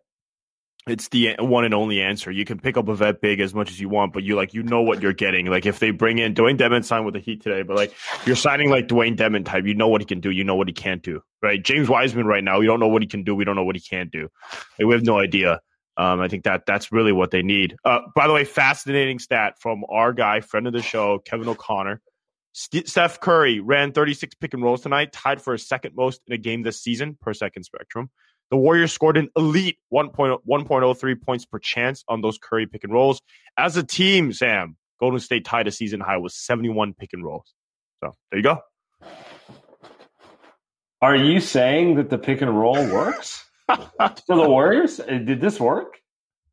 [0.87, 2.31] It's the one and only answer.
[2.31, 4.53] You can pick up a vet big as much as you want, but you like
[4.53, 5.47] you know what you're getting.
[5.47, 7.93] Like if they bring in Dwayne Dedmon signed with the Heat today, but like
[8.25, 10.67] you're signing like Dwayne Dedmon type, you know what he can do, you know what
[10.67, 11.61] he can't do, right?
[11.61, 13.75] James Wiseman right now, we don't know what he can do, we don't know what
[13.75, 14.29] he can't do.
[14.79, 15.59] Like, we have no idea.
[15.97, 17.75] Um, I think that that's really what they need.
[17.83, 22.01] Uh, by the way, fascinating stat from our guy, friend of the show, Kevin O'Connor.
[22.53, 26.37] St- Steph Curry ran 36 pick and rolls tonight, tied for second most in a
[26.37, 28.09] game this season per second spectrum.
[28.49, 33.19] The Warriors scored an elite 1.03 points per chance on those Curry pick and rolls.
[33.57, 37.53] As a team, Sam, Golden State tied a season high with 71 pick and rolls.
[38.03, 38.59] So there you go.
[41.01, 44.99] Are you saying that the pick and roll works for the Warriors?
[44.99, 45.97] Uh, Did this work?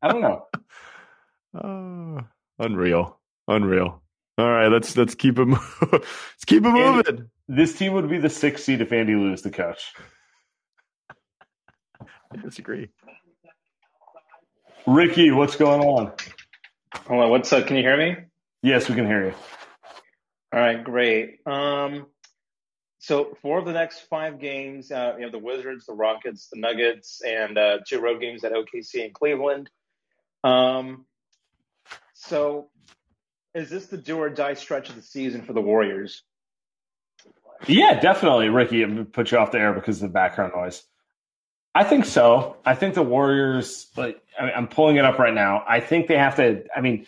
[0.01, 0.45] I don't know.
[1.57, 2.21] Uh,
[2.59, 4.01] unreal, unreal.
[4.37, 5.57] All right, let's let's keep it mo-
[5.89, 7.29] let's keep it moving.
[7.47, 9.93] This team would be the sixth seed if Andy Lou is the coach.
[12.01, 12.89] I disagree.
[14.85, 16.11] Ricky, what's going on?
[17.07, 17.67] Hold on, what's up?
[17.67, 18.17] Can you hear me?
[18.61, 19.33] Yes, we can hear you.
[20.53, 21.37] All right, great.
[21.45, 22.07] Um,
[23.05, 26.59] so four of the next five games, uh, you have the Wizards, the Rockets, the
[26.59, 29.69] Nuggets, and uh, two road games at OKC and Cleveland.
[30.43, 31.05] Um,
[32.15, 32.69] so
[33.53, 36.23] is this the do or die stretch of the season for the Warriors?
[37.67, 38.81] Yeah, definitely, Ricky.
[38.81, 40.81] I'm put you off the air because of the background noise.
[41.75, 42.57] I think so.
[42.65, 43.85] I think the Warriors.
[43.95, 45.63] Like, I mean, I'm pulling it up right now.
[45.67, 46.63] I think they have to.
[46.75, 47.05] I mean,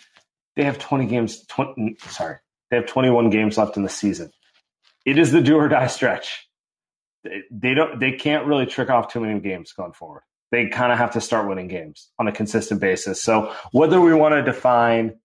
[0.55, 1.43] they have 20 games.
[1.47, 2.35] 20, sorry,
[2.69, 4.31] they have 21 games left in the season.
[5.07, 6.49] It is the do or die stretch.
[7.23, 7.97] They, they don't.
[7.97, 10.23] They can't really trick off too many games going forward.
[10.51, 13.23] They kind of have to start winning games on a consistent basis.
[13.23, 15.17] So whether we want to define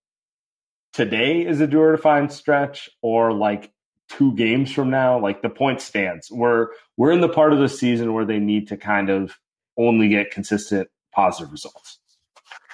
[0.93, 3.73] today as a do or define stretch or like
[4.09, 6.31] two games from now, like the point stands.
[6.31, 9.37] We're we're in the part of the season where they need to kind of
[9.77, 11.99] only get consistent positive results.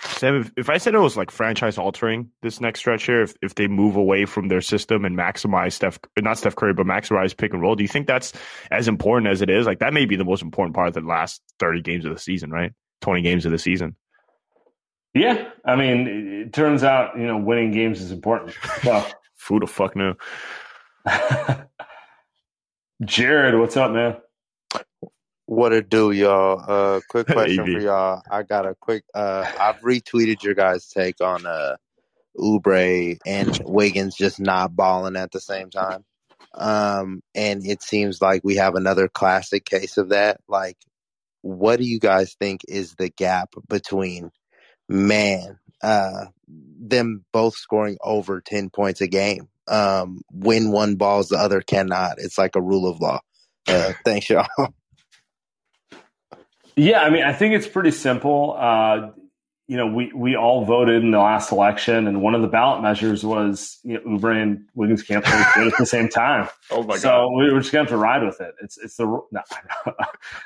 [0.02, 3.34] Sam, if, if I said it was like franchise altering this next stretch here, if,
[3.42, 7.36] if they move away from their system and maximize Steph, not Steph Curry, but maximize
[7.36, 8.32] pick and roll, do you think that's
[8.70, 9.66] as important as it is?
[9.66, 12.20] Like that may be the most important part of the last 30 games of the
[12.20, 12.72] season, right?
[13.00, 13.96] 20 games of the season.
[15.14, 18.54] Yeah, I mean, it, it turns out you know winning games is important.
[18.82, 19.04] So,
[19.48, 20.14] Who the fuck knew?
[23.02, 24.18] Jared, what's up, man?
[25.48, 26.62] What it do, y'all?
[26.68, 28.20] Uh, quick question for y'all.
[28.30, 29.04] I got a quick.
[29.14, 31.76] Uh, I've retweeted your guys' take on uh,
[32.38, 36.04] Oubre and Wiggins just not balling at the same time.
[36.52, 40.38] Um, and it seems like we have another classic case of that.
[40.48, 40.76] Like,
[41.40, 44.30] what do you guys think is the gap between
[44.86, 49.48] man, uh, them both scoring over ten points a game?
[49.66, 52.16] Um, when one balls, the other cannot.
[52.18, 53.20] It's like a rule of law.
[53.66, 54.46] Uh, thanks, y'all.
[56.78, 58.56] Yeah, I mean, I think it's pretty simple.
[58.56, 59.10] Uh,
[59.66, 62.82] you know, we we all voted in the last election, and one of the ballot
[62.82, 66.48] measures was you know, Oubre and Wiggins can't play at the same time.
[66.70, 67.28] Oh my so God.
[67.32, 68.54] we we're just gonna have to ride with it.
[68.62, 69.42] It's it's the no,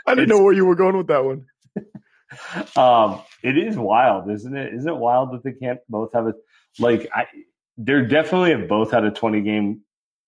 [0.07, 1.47] I didn't know where you were going with that one.
[2.77, 4.73] um, it is wild, isn't it?
[4.73, 6.35] Isn't it wild that they can't both have a
[6.79, 7.09] like?
[7.13, 7.27] I
[7.77, 9.81] they're definitely have both had a twenty game,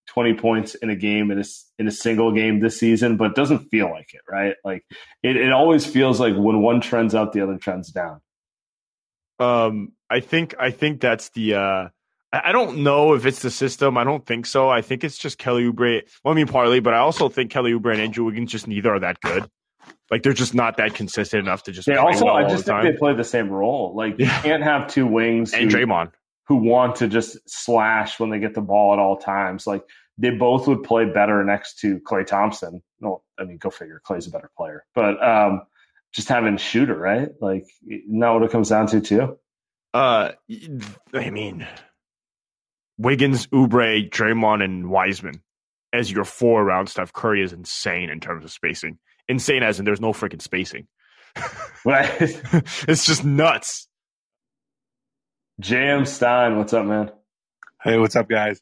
[0.07, 1.45] twenty points in a game in a
[1.79, 4.55] in a single game this season, but it doesn't feel like it, right?
[4.65, 4.85] Like
[5.23, 8.21] it, it always feels like when one trends up, the other trends down.
[9.39, 11.55] Um, I think I think that's the.
[11.55, 11.89] Uh,
[12.33, 13.97] I don't know if it's the system.
[13.97, 14.69] I don't think so.
[14.69, 16.03] I think it's just Kelly Oubre.
[16.25, 18.93] Well, I mean, partly, but I also think Kelly Oubre and Andrew Wiggins just neither
[18.93, 19.49] are that good.
[20.11, 21.87] Like they're just not that consistent enough to just.
[21.87, 22.85] They play also, well I just the think time.
[22.93, 23.95] they play the same role.
[23.95, 26.11] Like you can't have two wings And who- Draymond.
[26.47, 29.66] Who want to just slash when they get the ball at all times.
[29.66, 29.82] Like
[30.18, 32.82] they both would play better next to Klay Thompson.
[33.01, 34.01] No, I mean, go figure.
[34.07, 35.62] Klay's a better player, but um,
[36.12, 37.30] just having a shooter, right?
[37.40, 39.38] Like isn't what it comes down to too?
[39.92, 40.32] Uh,
[41.14, 41.66] I mean,
[42.99, 45.42] Wiggins, Oubre, Draymond, and Wiseman
[45.92, 48.99] as your four around Steph Curry is insane in terms of spacing.
[49.28, 50.88] Insane as in there's no freaking spacing.
[51.86, 52.07] Right.
[52.88, 53.88] it's just nuts.
[55.61, 57.13] Jam Stein, what's up, man?
[57.83, 58.61] Hey, what's up, guys?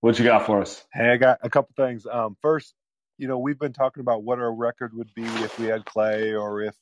[0.00, 0.84] What you got for us?
[0.92, 2.06] Hey, I got a couple things.
[2.10, 2.74] Um, first,
[3.18, 6.38] you know, we've been talking about what our record would be if we had Klay
[6.40, 6.74] or if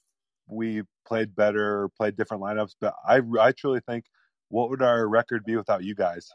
[0.48, 2.76] we played better or played different lineups.
[2.80, 4.06] But I, I truly think,
[4.48, 6.30] what would our record be without you guys?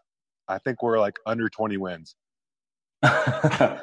[0.47, 2.16] I think we're like under 20 wins.
[3.04, 3.80] I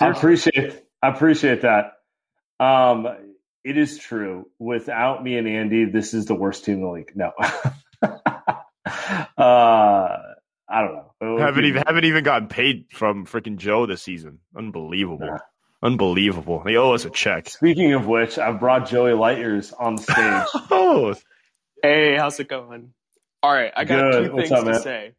[0.00, 1.92] appreciate I appreciate that.
[2.60, 3.08] Um,
[3.64, 4.46] it is true.
[4.58, 7.12] Without me and Andy, this is the worst team in the league.
[7.16, 7.32] No.
[9.38, 10.18] uh,
[10.68, 11.38] I don't know.
[11.38, 14.40] Haven't even haven't even gotten paid from freaking Joe this season.
[14.56, 15.38] Unbelievable.
[15.82, 16.62] Unbelievable.
[16.64, 17.48] They owe us a check.
[17.50, 20.46] Speaking of which, I've brought Joey Lightyears on stage.
[20.70, 21.14] oh,
[21.82, 22.94] Hey, how's it going?
[23.42, 24.24] All right, I got Good.
[24.28, 24.80] two What's things up, to man?
[24.82, 25.12] say.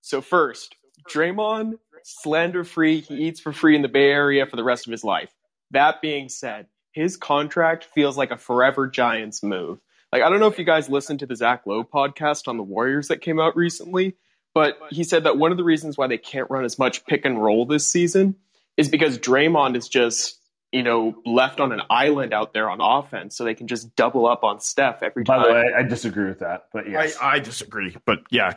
[0.00, 0.76] So first,
[1.10, 1.74] Draymond,
[2.04, 3.00] slander free.
[3.00, 5.32] He eats for free in the Bay Area for the rest of his life.
[5.72, 9.80] That being said, his contract feels like a forever Giants move.
[10.12, 12.62] Like I don't know if you guys listened to the Zach Lowe podcast on the
[12.62, 14.14] Warriors that came out recently,
[14.54, 17.24] but he said that one of the reasons why they can't run as much pick
[17.24, 18.36] and roll this season
[18.76, 20.38] is because Draymond is just
[20.70, 24.26] you know left on an island out there on offense, so they can just double
[24.26, 25.40] up on Steph every time.
[25.40, 25.54] By time.
[25.54, 27.16] the way, I disagree with that, but yes.
[27.16, 28.54] I, I disagree, but yeah,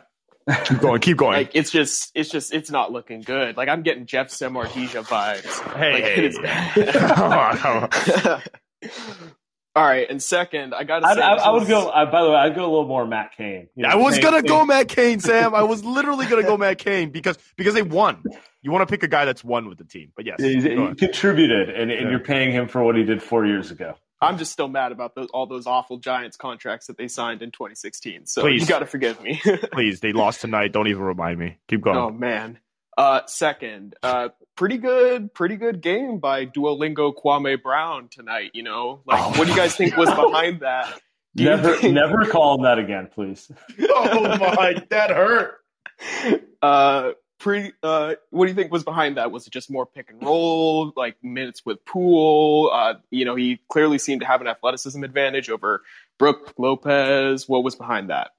[0.64, 1.32] keep going, keep going.
[1.32, 3.56] Like it's just, it's just, it's not looking good.
[3.56, 5.74] Like I'm getting Jeff Samardzija vibes.
[5.74, 6.92] Hey, like, hey,
[7.88, 8.40] oh,
[8.84, 9.30] oh.
[9.76, 9.82] it is hey.
[9.82, 9.82] bad.
[9.82, 11.90] All right, and second, I gotta I, I, I would go.
[11.90, 13.68] I, by the way, I'd go a little more Matt Cain.
[13.74, 15.54] You know, I was Cain- gonna Cain- go Matt Cain, Sam.
[15.54, 18.22] I was literally gonna go Matt Cain because because they won.
[18.62, 20.88] You want to pick a guy that's won with the team, but yes, He's- go
[20.88, 22.10] he contributed, and, and Yeah.
[22.10, 23.94] you're paying him for what he did four years ago.
[24.20, 27.50] I'm just still mad about those, all those awful Giants contracts that they signed in
[27.50, 28.24] 2016.
[28.24, 28.62] So Please.
[28.62, 29.40] you got to forgive me.
[29.72, 30.00] please.
[30.00, 30.72] They lost tonight.
[30.72, 31.58] Don't even remind me.
[31.68, 31.98] Keep going.
[31.98, 32.58] oh man.
[32.96, 38.50] Uh, second, uh, pretty good, pretty good game by Duolingo Kwame Brown tonight.
[38.54, 41.00] You know, like, what do you guys think was behind that?
[41.34, 43.50] Do Never, think- never call him that again, please.
[43.90, 45.58] oh my, that hurt.
[46.62, 47.72] Uh, pretty.
[47.82, 49.30] Uh, what do you think was behind that?
[49.30, 52.70] Was it just more pick and roll, like minutes with Poole?
[52.72, 55.82] Uh, you know, he clearly seemed to have an athleticism advantage over
[56.18, 57.46] Brook Lopez.
[57.48, 58.30] What was behind that?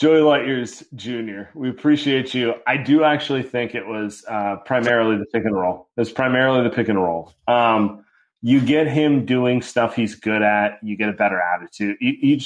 [0.00, 2.54] Joey Lightyears Jr., we appreciate you.
[2.66, 5.90] I do actually think it was uh, primarily the pick and roll.
[5.94, 7.34] It was primarily the pick and roll.
[7.46, 8.02] Um,
[8.40, 11.98] you get him doing stuff he's good at, you get a better attitude.
[12.00, 12.42] It,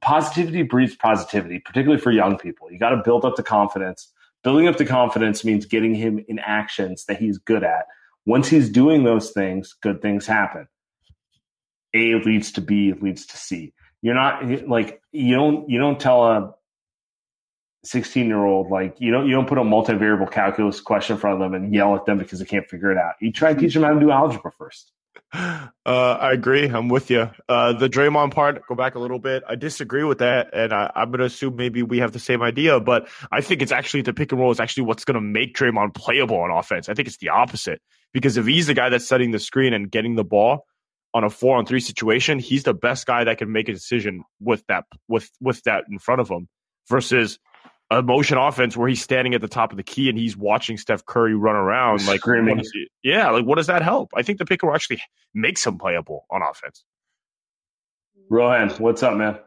[0.00, 2.70] positivity breeds positivity, particularly for young people.
[2.70, 4.12] You got to build up the confidence.
[4.44, 7.86] Building up the confidence means getting him in actions that he's good at.
[8.24, 10.68] Once he's doing those things, good things happen.
[11.92, 13.72] A leads to B leads to C.
[14.00, 16.54] You're not like you don't you don't tell a
[17.88, 21.34] 16 year old like you don't you don't put a multivariable calculus question in front
[21.34, 23.14] of them and yell at them because they can't figure it out.
[23.20, 24.92] You try to teach them how to do algebra first.
[25.32, 26.66] Uh, I agree.
[26.66, 27.30] I'm with you.
[27.48, 29.42] Uh, the Draymond part, go back a little bit.
[29.48, 32.42] I disagree with that, and I, I'm going to assume maybe we have the same
[32.42, 32.80] idea.
[32.80, 35.54] But I think it's actually the pick and roll is actually what's going to make
[35.54, 36.88] Draymond playable on offense.
[36.88, 37.80] I think it's the opposite
[38.12, 40.66] because if he's the guy that's setting the screen and getting the ball
[41.14, 44.24] on a four on three situation, he's the best guy that can make a decision
[44.40, 46.48] with that with with that in front of him
[46.88, 47.38] versus
[47.90, 50.76] a motion offense where he's standing at the top of the key and he's watching
[50.76, 52.56] Steph Curry run around like Screaming.
[52.56, 54.10] what is he- yeah, like what does that help?
[54.14, 55.00] I think the pick and roll actually
[55.34, 56.84] makes him playable on offense.
[58.28, 59.38] Rohan, what's up, man?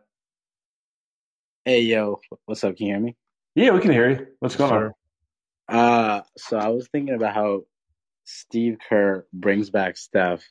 [1.65, 2.75] Hey yo, what's up?
[2.77, 3.15] Can you hear me?
[3.53, 4.27] Yeah, we can hear you.
[4.39, 4.93] What's going on?
[5.67, 7.61] Uh so I was thinking about how
[8.23, 10.43] Steve Kerr brings back Steph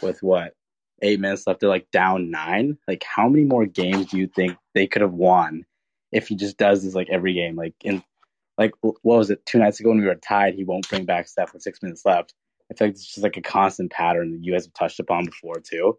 [0.00, 0.54] with what
[1.02, 1.58] eight minutes left.
[1.60, 2.78] They're like down nine.
[2.86, 5.64] Like how many more games do you think they could have won
[6.12, 7.56] if he just does this like every game?
[7.56, 8.02] Like in
[8.58, 10.54] like what was it two nights ago when we were tied?
[10.54, 12.34] He won't bring back Steph with six minutes left.
[12.70, 15.24] I feel like it's just like a constant pattern that you guys have touched upon
[15.26, 15.98] before too.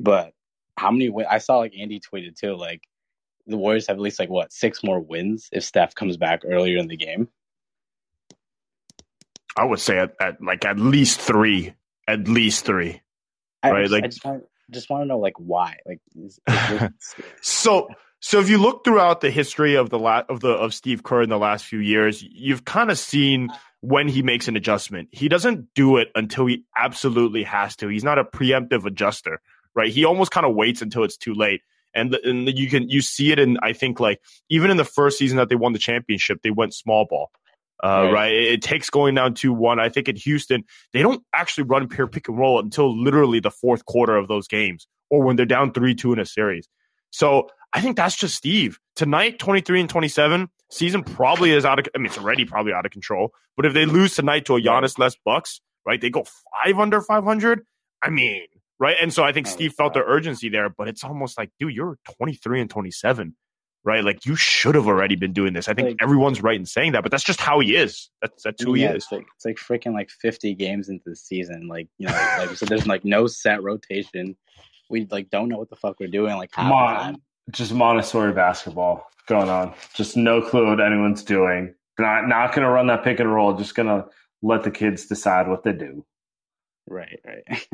[0.00, 0.32] But
[0.76, 1.08] how many?
[1.10, 2.56] Win- I saw like Andy tweeted too.
[2.56, 2.82] Like
[3.46, 6.78] the Warriors have at least like what six more wins if Steph comes back earlier
[6.78, 7.28] in the game.
[9.56, 11.74] I would say at, at like at least three,
[12.08, 13.02] at least three.
[13.62, 13.82] I, right?
[13.82, 15.76] just, like I just want just want to know like why.
[15.86, 16.88] Like is, is
[17.42, 17.88] so
[18.22, 21.22] so if you look throughout the history of the la- of the of Steve Kerr
[21.22, 23.48] in the last few years, you've kind of seen
[23.80, 25.08] when he makes an adjustment.
[25.10, 27.88] He doesn't do it until he absolutely has to.
[27.88, 29.40] He's not a preemptive adjuster,
[29.74, 29.90] right?
[29.92, 31.62] He almost kind of waits until it's too late.
[31.94, 34.84] And, the, and you can you see it in I think like even in the
[34.84, 37.30] first season that they won the championship, they went small ball.
[37.82, 38.12] Uh, Right.
[38.12, 38.32] right.
[38.32, 39.80] It, it takes going down two one.
[39.80, 40.62] I think in Houston,
[40.92, 44.46] they don't actually run pure pick and roll until literally the fourth quarter of those
[44.46, 46.68] games, or when they're down three two in a series.
[47.12, 48.78] So I think that's just Steve.
[48.96, 52.84] Tonight, 23 and 27, season probably is out of, I mean, it's already probably out
[52.84, 53.32] of control.
[53.56, 56.24] But if they lose tonight to a Giannis less Bucks, right, they go
[56.64, 57.64] five under 500.
[58.02, 58.42] I mean,
[58.78, 58.96] right?
[59.00, 61.98] And so I think Steve felt the urgency there, but it's almost like, dude, you're
[62.18, 63.36] 23 and 27,
[63.84, 64.04] right?
[64.04, 65.68] Like you should have already been doing this.
[65.68, 68.10] I think everyone's right in saying that, but that's just how he is.
[68.20, 69.04] That's that's who yeah, he is.
[69.04, 71.68] It's like, it's like freaking like 50 games into the season.
[71.68, 74.36] Like, you know, like you said, there's like no set rotation.
[74.90, 76.36] We like don't know what the fuck we're doing.
[76.36, 76.70] Like half the.
[76.70, 79.74] Mon- just Montessori basketball going on.
[79.94, 81.74] Just no clue what anyone's doing.
[81.98, 83.54] Not not going to run that pick and roll.
[83.56, 84.06] Just going to
[84.42, 86.04] let the kids decide what they do.
[86.86, 87.42] Right, right.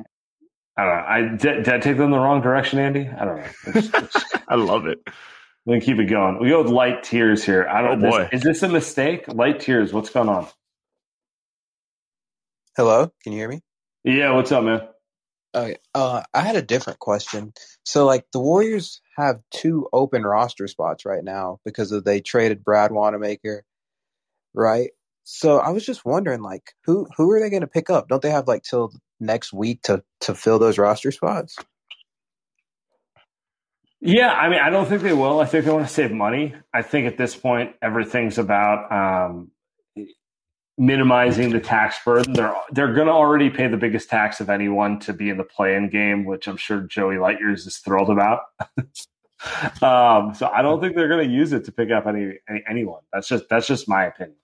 [0.77, 1.05] I don't know.
[1.09, 3.09] I did, did I take them the wrong direction, Andy?
[3.09, 3.45] I don't know.
[3.69, 4.99] It's- it's- I love it.
[5.67, 6.39] Let me keep it going.
[6.41, 7.67] We go with light tears here.
[7.69, 7.99] I don't.
[7.99, 8.29] Oh, this- boy.
[8.33, 9.27] is this a mistake?
[9.29, 9.93] Light tears.
[9.93, 10.47] What's going on?
[12.77, 13.61] Hello, can you hear me?
[14.05, 14.33] Yeah.
[14.33, 14.83] What's up, man?
[15.55, 15.77] Okay.
[15.95, 17.53] Uh, I had a different question.
[17.85, 22.65] So, like, the Warriors have two open roster spots right now because of they traded
[22.65, 23.65] Brad Wanamaker,
[24.55, 24.91] right?
[25.25, 28.09] So, I was just wondering, like, who who are they going to pick up?
[28.09, 31.57] Don't they have like till next week to to fill those roster spots?
[34.01, 35.41] Yeah, I mean, I don't think they will.
[35.41, 36.55] I think they want to save money.
[36.73, 39.51] I think at this point, everything's about um,
[40.79, 42.33] minimizing the tax burden.
[42.33, 45.45] They're they're going to already pay the biggest tax of anyone to be in the
[45.45, 48.43] play-in game, which I'm sure Joey Lightyears is thrilled about.
[49.83, 52.65] um, so I don't think they're going to use it to pick up any, any
[52.69, 53.03] anyone.
[53.13, 54.37] That's just that's just my opinion.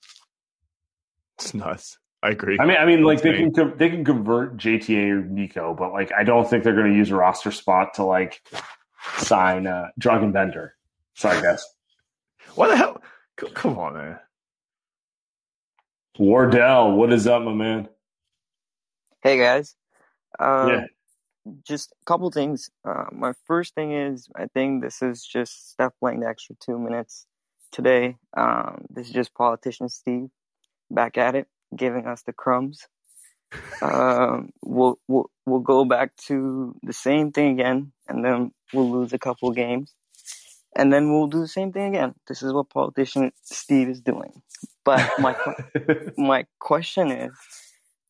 [1.38, 1.98] It's nuts.
[2.22, 2.56] I agree.
[2.58, 6.10] I mean, I mean, like they can they can convert JTA or Nico, but like
[6.12, 8.40] I don't think they're going to use a roster spot to like
[9.18, 10.74] sign uh, Dragan Bender.
[11.14, 11.64] Sorry, guys.
[12.54, 13.02] What the hell?
[13.36, 14.18] Come on, man.
[16.18, 17.88] Wardell, what is up, my man?
[19.22, 19.74] Hey guys.
[20.38, 20.86] Um, Yeah.
[21.66, 22.70] Just a couple things.
[22.84, 26.78] Uh, my first thing is I think this is just Steph playing the extra two
[26.78, 27.26] minutes
[27.72, 28.16] today.
[28.36, 30.28] Um, this is just politician Steve
[30.90, 32.86] back at it, giving us the crumbs.
[33.82, 39.12] Um, we'll we'll we'll go back to the same thing again, and then we'll lose
[39.12, 39.94] a couple games,
[40.76, 42.14] and then we'll do the same thing again.
[42.28, 44.42] This is what politician Steve is doing.
[44.84, 45.36] But my
[46.16, 47.32] my question is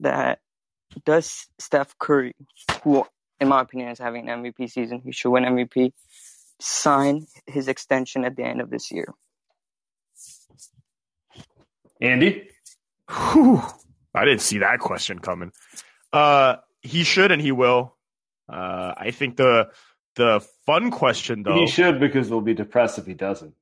[0.01, 0.41] that
[1.05, 2.35] does Steph Curry,
[2.83, 3.07] who
[3.41, 5.93] in my opinion is having an MVP season, he should win MVP,
[6.61, 9.13] sign his extension at the end of this year?
[12.01, 12.49] Andy?
[13.11, 13.63] Whew.
[14.15, 15.53] I didn't see that question coming.
[16.13, 17.97] Uh, he should and he will.
[18.49, 19.71] Uh, I think the
[20.17, 21.57] the fun question though.
[21.57, 23.55] He should because they'll be depressed if he doesn't.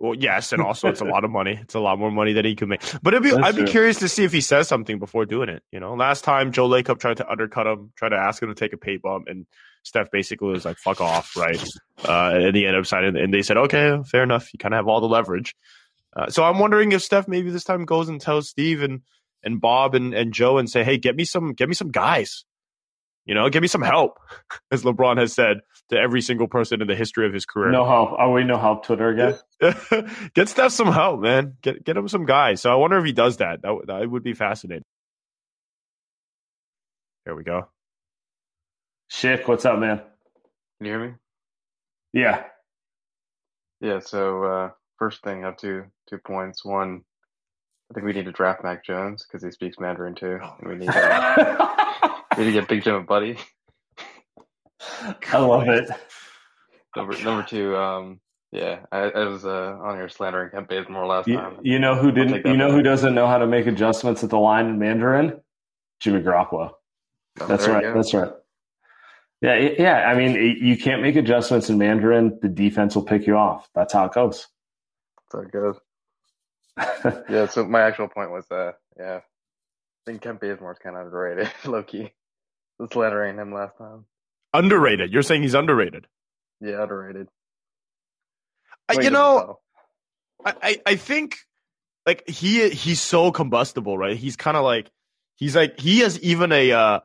[0.00, 1.58] Well, yes, and also it's a lot of money.
[1.60, 2.80] It's a lot more money than he could make.
[3.02, 5.50] But it'd be, That's I'd be curious to see if he says something before doing
[5.50, 5.62] it.
[5.70, 8.54] You know, last time Joe Lacob tried to undercut him, tried to ask him to
[8.54, 9.46] take a pay bump, and
[9.82, 11.62] Steph basically was like, "Fuck off," right?
[12.02, 14.52] Uh, and he ended up signing, and they said, "Okay, fair enough.
[14.54, 15.54] You kind of have all the leverage."
[16.16, 19.02] Uh, so I'm wondering if Steph maybe this time goes and tells Steve and
[19.42, 22.44] and Bob and, and Joe and say, "Hey, get me some, get me some guys."
[23.26, 24.18] You know, give me some help,
[24.72, 25.58] as LeBron has said
[25.90, 27.70] to every single person in the history of his career.
[27.70, 28.10] No help.
[28.18, 29.38] Oh, we no help Twitter again.
[30.34, 31.56] get Steph some help, man.
[31.62, 32.60] Get get him some guys.
[32.60, 33.62] So I wonder if he does that.
[33.62, 34.84] That, w- that would be fascinating.
[37.24, 37.68] There we go.
[39.12, 39.98] Schick, what's up, man?
[39.98, 41.14] Can you hear me?
[42.12, 42.44] Yeah.
[43.80, 46.64] Yeah, so uh, first thing, I have two two points.
[46.64, 47.02] One,
[47.90, 50.38] I think we need to draft Mac Jones because he speaks Mandarin too.
[50.60, 51.74] And we need, uh,
[52.44, 53.36] to get Big Jim a buddy.
[55.32, 55.90] I love it.
[56.96, 58.20] Number number two, um,
[58.50, 61.58] yeah, I, I was uh, on here slandering Kent Bazemore last You, time.
[61.62, 62.44] you know who didn't?
[62.46, 62.76] You know back.
[62.76, 65.40] who doesn't know how to make adjustments at the line in Mandarin?
[66.00, 66.72] Jimmy Garoppolo.
[67.40, 67.84] Oh, That's right.
[67.94, 68.32] That's right.
[69.42, 69.94] Yeah, yeah.
[70.08, 72.38] I mean, y- you can't make adjustments in Mandarin.
[72.42, 73.68] The defense will pick you off.
[73.74, 74.48] That's how it goes.
[75.32, 77.24] That's how it goes.
[77.30, 79.22] yeah, so my actual point was, uh, yeah, I
[80.10, 82.12] think Kent Bazemore's kind of underrated, low key.
[82.80, 84.06] Was slandering him last time.
[84.54, 85.12] Underrated.
[85.12, 86.06] You're saying he's underrated.
[86.60, 87.28] Yeah, underrated.
[88.90, 89.58] He you know.
[90.44, 91.36] I, I I think
[92.06, 94.16] like he he's so combustible, right?
[94.16, 94.90] He's kind of like
[95.36, 97.00] he's like he has even a uh,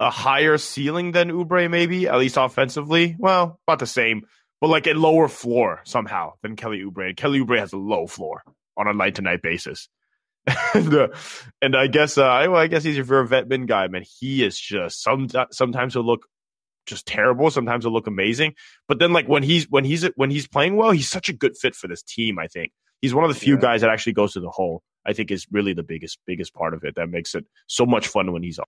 [0.00, 3.14] a higher ceiling than Oubre, maybe at least offensively.
[3.18, 4.22] Well, about the same,
[4.60, 7.14] but like a lower floor somehow than Kelly Oubre.
[7.16, 8.42] Kelly Oubre has a low floor
[8.78, 9.88] on a night to night basis.
[10.74, 11.08] And, uh,
[11.60, 14.02] and I guess uh, I, well, I guess he's your vet min guy, man.
[14.18, 16.26] He is just some sometimes he'll look
[16.86, 17.50] just terrible.
[17.50, 18.54] Sometimes he'll look amazing.
[18.88, 21.56] But then like when he's when he's when he's playing well, he's such a good
[21.56, 22.38] fit for this team.
[22.38, 24.82] I think he's one of the few guys that actually goes to the hole.
[25.04, 28.08] I think is really the biggest biggest part of it that makes it so much
[28.08, 28.66] fun when he's on.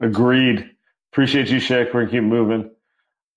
[0.00, 0.70] Agreed.
[1.12, 1.92] Appreciate you, Schick.
[1.92, 2.70] We're gonna keep moving.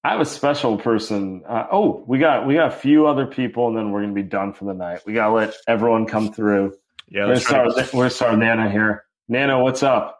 [0.06, 1.42] I have a special person.
[1.50, 4.22] Uh, oh, we got we got a few other people, and then we're gonna be
[4.22, 5.00] done for the night.
[5.04, 6.76] We gotta let everyone come through.
[7.10, 7.94] Yeah, we're gonna let's try start.
[7.94, 9.06] We're gonna start Nana here.
[9.28, 10.20] Nana, what's up?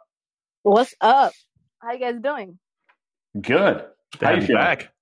[0.64, 1.34] What's up?
[1.78, 2.58] How you guys doing?
[3.40, 3.84] Good.
[4.20, 4.60] How you you feeling?
[4.60, 4.92] back.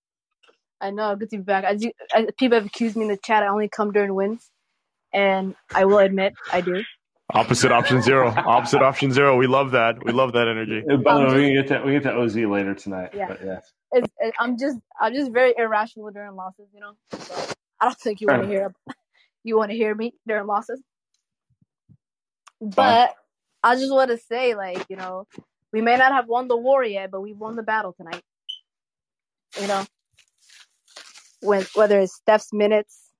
[0.82, 1.64] I know, good to be back.
[1.64, 4.50] As you, as people have accused me in the chat, I only come during wins,
[5.14, 6.84] and I will admit I do.
[7.32, 8.34] Opposite option zero.
[8.36, 9.38] Opposite option zero.
[9.38, 10.04] We love that.
[10.04, 10.82] We love that energy.
[11.02, 13.12] By the way, we get to we get to Oz later tonight.
[13.14, 13.28] Yeah.
[13.28, 13.60] But yeah.
[13.94, 16.66] It's, it, I'm just, I'm just very irrational during losses.
[16.74, 17.34] You know, so
[17.80, 18.74] I don't think you want to hear,
[19.44, 20.80] you want to hear me during losses.
[22.60, 23.14] But
[23.62, 25.26] I just want to say, like, you know,
[25.72, 28.22] we may not have won the war yet, but we've won the battle tonight.
[29.60, 29.84] You know,
[31.40, 33.10] when whether it's Steph's minutes,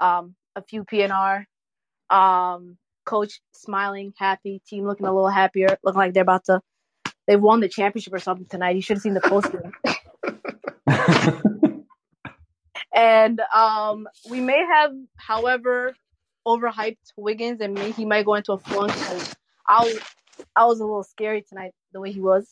[0.00, 1.44] um, a few PNR,
[2.10, 6.60] um, coach smiling, happy, team looking a little happier, looking like they're about to,
[7.26, 8.76] they've won the championship or something tonight.
[8.76, 9.72] You should have seen the post game.
[12.94, 15.94] and um, we may have, however,
[16.46, 18.92] overhyped Wiggins, and he might go into a flunk.
[19.66, 19.98] I was,
[20.56, 22.48] I was a little scary tonight the way he was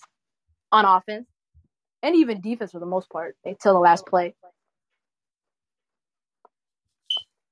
[0.72, 1.26] on offense
[2.02, 4.34] and even defense for the most part until the last play.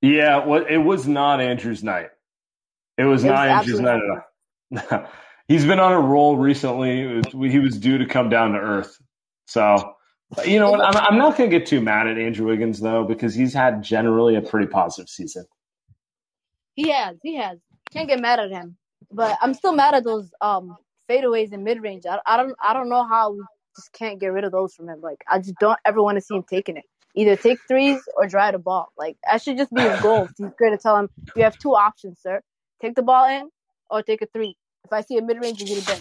[0.02, 2.10] Yeah, well, it was not Andrew's night.
[2.98, 4.10] It was It was not Andrew's night at
[4.90, 5.08] all.
[5.48, 7.06] He's been on a roll recently.
[7.06, 8.98] Was- he was due to come down to earth.
[9.46, 9.95] So,
[10.44, 10.80] you know what?
[10.80, 13.82] I'm, I'm not going to get too mad at Andrew Wiggins, though, because he's had
[13.82, 15.46] generally a pretty positive season.
[16.74, 17.58] He has, he has.
[17.90, 18.76] Can't get mad at him,
[19.10, 20.76] but I'm still mad at those um
[21.08, 22.04] fadeaways and mid range.
[22.04, 23.42] I, I don't, I don't know how we
[23.76, 25.00] just can't get rid of those from him.
[25.00, 26.84] Like I just don't ever want to see him taking it.
[27.14, 28.92] Either take threes or drive the ball.
[28.98, 30.28] Like that should just be his goal.
[30.38, 32.42] He's great to tell him you have two options, sir.
[32.82, 33.48] Take the ball in
[33.88, 34.56] or take a three.
[34.84, 36.00] If I see a mid range, you get it done.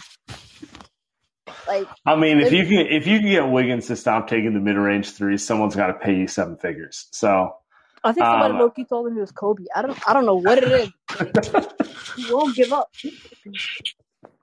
[1.67, 4.59] Like I mean, if you can if you can get Wiggins to stop taking the
[4.59, 7.07] mid range threes, someone's got to pay you seven figures.
[7.11, 7.55] So
[8.03, 9.65] I think somebody Um, low key told him he was Kobe.
[9.75, 10.89] I don't I don't know what it is.
[12.15, 12.89] he won't give up.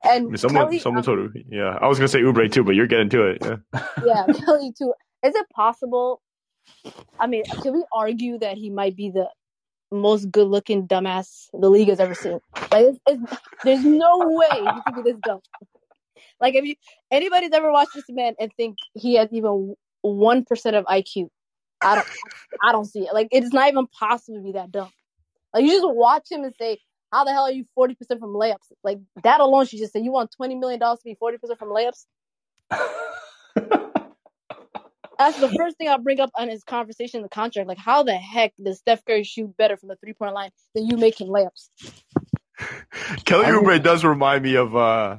[0.04, 1.36] And Someone, Kelly, someone um, told.
[1.48, 3.38] Yeah, I was gonna say Oubre too, but you're getting to it.
[3.40, 3.56] Yeah.
[4.04, 4.92] yeah, Kelly too.
[5.24, 6.20] Is it possible?
[7.18, 9.28] I mean, can we argue that he might be the
[9.90, 12.40] most good-looking dumbass the league has ever seen?
[12.70, 15.40] Like, it's, it's, there's no way he could be this dumb.
[16.40, 16.74] Like, if you
[17.10, 21.28] anybody's ever watched this man and think he has even one percent of IQ,
[21.80, 22.06] I don't,
[22.62, 23.14] I don't see it.
[23.14, 24.90] Like, it's not even possible to be that dumb.
[25.54, 26.78] Like, you just watch him and say,
[27.12, 30.00] "How the hell are you forty percent from layups?" Like that alone should just say,
[30.00, 32.06] "You want twenty million dollars to be forty percent from layups."
[35.18, 37.68] That's the first thing I bring up on his conversation in the contract.
[37.68, 40.86] Like, how the heck does Steph Curry shoot better from the three point line than
[40.86, 41.68] you making layups?
[43.24, 45.18] Kelly Oubre does remind me of uh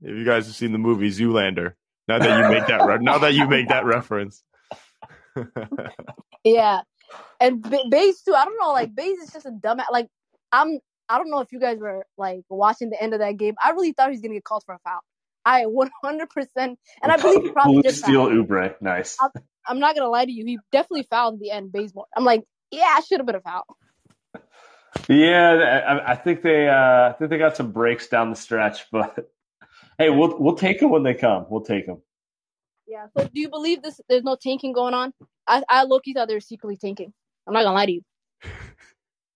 [0.00, 1.74] if you guys have seen the movie Zoolander.
[2.06, 4.42] Now that you make that re- now that you make that reference.
[6.44, 6.82] Yeah,
[7.40, 8.34] and B- Baze too.
[8.34, 8.72] I don't know.
[8.72, 9.80] Like Baze is just a dumb.
[9.90, 10.08] Like
[10.52, 10.78] I'm.
[11.08, 13.54] I don't know if you guys were like watching the end of that game.
[13.62, 15.00] I really thought he was gonna get called for a foul.
[15.44, 18.26] I 100 percent, and I believe he probably Blue did Steel.
[18.26, 19.16] Oubre, nice.
[19.20, 19.30] I'm,
[19.66, 20.44] I'm not gonna lie to you.
[20.44, 21.72] He definitely fouled at the end.
[21.72, 22.06] Bazemore.
[22.14, 23.64] I'm like, yeah, I should have been a foul.
[25.08, 28.84] Yeah, I, I think they uh, I think they got some breaks down the stretch,
[28.92, 29.30] but
[29.98, 31.46] hey, we'll we'll take them when they come.
[31.48, 32.02] We'll take them.
[32.86, 33.06] Yeah.
[33.16, 34.00] So do you believe this?
[34.08, 35.12] There's no tanking going on.
[35.46, 37.12] I I low key thought they were secretly tanking.
[37.46, 38.02] I'm not gonna lie to you.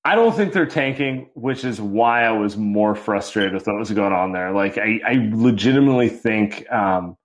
[0.05, 3.91] I don't think they're tanking, which is why I was more frustrated with what was
[3.91, 4.53] going on there.
[4.53, 7.17] Like, I, I legitimately think um,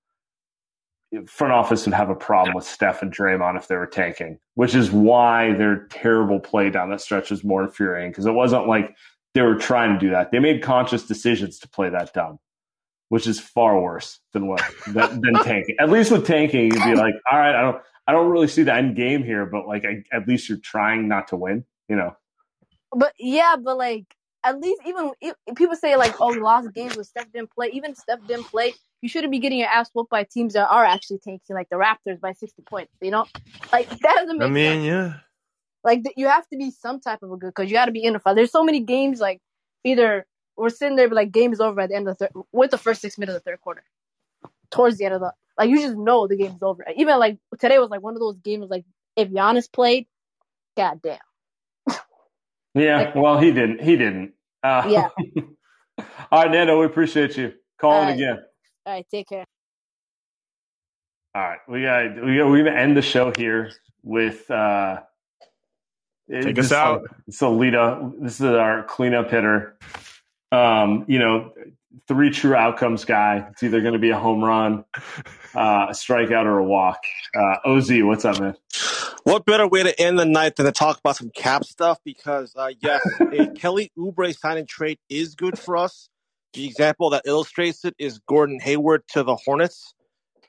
[1.28, 4.76] front office would have a problem with Steph and Draymond if they were tanking, which
[4.76, 8.96] is why their terrible play down that stretch was more infuriating because it wasn't like
[9.34, 10.32] they were trying to do that.
[10.32, 12.40] They made conscious decisions to play that dumb,
[13.14, 15.76] which is far worse than what than, than tanking.
[15.80, 18.64] At least with tanking, you'd be like, all right, I don't, I don't really see
[18.64, 21.96] the end game here, but like, I, at least you're trying not to win, you
[21.96, 22.18] know.
[22.92, 24.06] But yeah, but like
[24.44, 27.52] at least even if, if people say like, oh, we lost games with Steph didn't
[27.52, 27.70] play.
[27.72, 30.68] Even if Steph didn't play, you shouldn't be getting your ass whooped by teams that
[30.68, 32.94] are actually tanking, like the Raptors by sixty points.
[33.00, 33.28] You know,
[33.72, 34.86] like that doesn't make I mean, sense.
[34.86, 35.14] yeah.
[35.84, 38.04] Like you have to be some type of a good because you got to be
[38.04, 38.38] in the fight.
[38.38, 39.40] There's so many games like
[39.84, 40.26] either
[40.58, 42.72] we're sitting there, but like game is over at the end of the third with
[42.72, 43.84] the first six minutes of the third quarter.
[44.72, 46.86] Towards the end of the like, you just know the game's over.
[46.96, 48.86] Even like today was like one of those games like
[49.16, 50.08] if Giannis played,
[50.78, 51.20] god damn.
[52.76, 53.82] Yeah, well, he didn't.
[53.82, 54.34] He didn't.
[54.64, 55.10] Uh, Yeah.
[56.32, 57.54] all right, Nando, we appreciate you.
[57.78, 58.16] calling All right.
[58.16, 58.40] again.
[58.86, 59.46] All right, take care.
[61.36, 63.72] All right, we got we got, we're gonna end the show here
[64.04, 65.02] with uh,
[66.32, 67.02] Take this us out.
[67.28, 69.78] Is, so Lita, this is our cleanup hitter.
[70.54, 71.52] Um, you know,
[72.08, 73.48] three true outcomes guy.
[73.52, 74.86] It's either going to be a home run,
[75.56, 77.00] uh, a strikeout, or a walk.
[77.36, 78.56] Uh, Oz, what's up, man?
[79.24, 82.00] What better way to end the night than to talk about some cap stuff?
[82.06, 86.10] Because uh, yes, a Kelly Oubre signing trade is good for us.
[86.54, 89.96] The example that illustrates it is Gordon Hayward to the Hornets.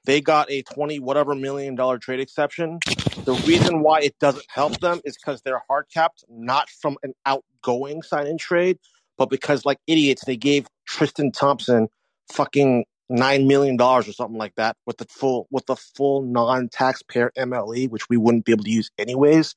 [0.05, 2.79] They got a twenty whatever million dollar trade exception.
[3.25, 7.15] The reason why it doesn't help them is because they're hard capped, not from an
[7.25, 8.79] outgoing sign and trade,
[9.17, 11.89] but because like idiots they gave Tristan Thompson
[12.33, 17.33] fucking nine million dollars or something like that with the full with the full non-taxpayer
[17.37, 19.55] MLE, which we wouldn't be able to use anyways.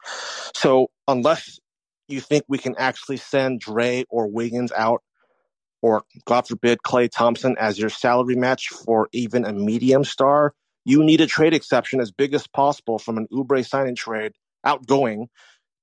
[0.54, 1.60] So unless
[2.08, 5.02] you think we can actually send Dre or Wiggins out,
[5.82, 10.54] or God forbid Klay Thompson as your salary match for even a medium star,
[10.86, 14.34] you need a trade exception as big as possible from an Oubre signing trade
[14.64, 15.28] outgoing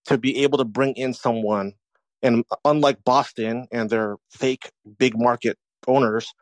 [0.06, 1.74] to be able to bring in someone.
[2.24, 6.32] And unlike Boston and their fake big market owners,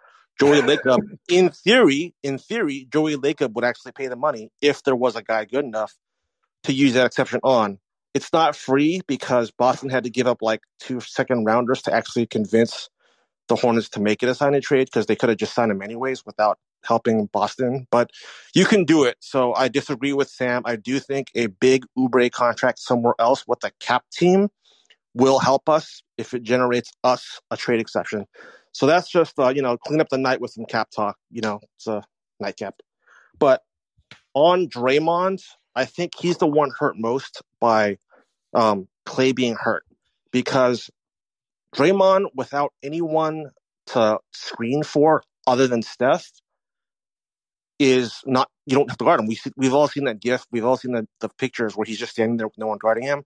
[0.41, 4.97] Joey Lacob, in theory, in theory, Joey Lacob would actually pay the money if there
[4.97, 5.93] was a guy good enough
[6.65, 7.79] to use that exception on.
[8.15, 12.27] It's not free because Boston had to give up like two second rounders to actually
[12.27, 12.89] convince
[13.49, 15.73] the Hornets to make it a sign and trade because they could have just signed
[15.73, 17.87] him anyways without helping Boston.
[17.91, 18.11] But
[18.55, 19.17] you can do it.
[19.21, 20.63] So I disagree with Sam.
[20.65, 24.49] I do think a big Oubre contract somewhere else with a cap team
[25.15, 28.27] will help us if it generates us a trade exception.
[28.73, 31.17] So that's just uh, you know clean up the night with some cap talk.
[31.31, 32.03] You know, it's a
[32.41, 32.77] nightcap.
[33.39, 33.63] But
[34.35, 35.43] on Draymond,
[35.75, 37.99] I think he's the one hurt most by
[38.55, 39.85] um, Klay being hurt
[40.31, 40.91] because
[41.75, 43.51] Draymond, without anyone
[43.89, 46.31] to screen for other than Steph,
[47.79, 48.49] is not.
[48.65, 49.27] You don't have to guard him.
[49.27, 50.47] We we've all seen that gif.
[50.53, 53.05] We've all seen the, the pictures where he's just standing there with no one guarding
[53.05, 53.25] him.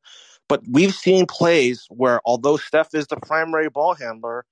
[0.49, 4.45] But we've seen plays where, although Steph is the primary ball handler,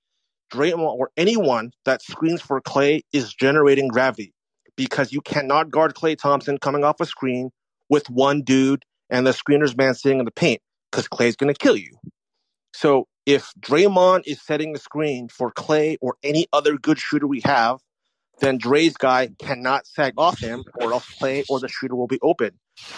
[0.51, 4.33] Draymond or anyone that screens for Klay is generating gravity
[4.75, 7.51] because you cannot guard Klay Thompson coming off a screen
[7.89, 11.57] with one dude and the screener's man sitting in the paint because Klay's going to
[11.57, 11.97] kill you.
[12.73, 17.41] So if Draymond is setting the screen for Klay or any other good shooter we
[17.45, 17.79] have,
[18.39, 22.19] then Dre's guy cannot sag off him or else play or the shooter will be
[22.21, 22.51] open.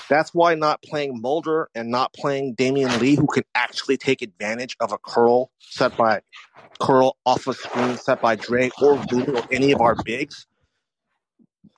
[0.10, 4.76] That's why not playing Mulder and not playing Damion Lee, who can actually take advantage
[4.80, 6.22] of a curl set by
[6.80, 10.48] curl off a screen set by Dre or Looney or any of our bigs.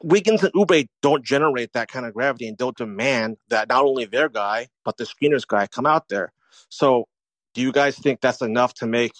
[0.01, 4.05] Wiggins and Oubre don't generate that kind of gravity and don't demand that not only
[4.05, 6.31] their guy, but the screener's guy come out there.
[6.69, 7.05] So
[7.53, 9.11] do you guys think that's enough to make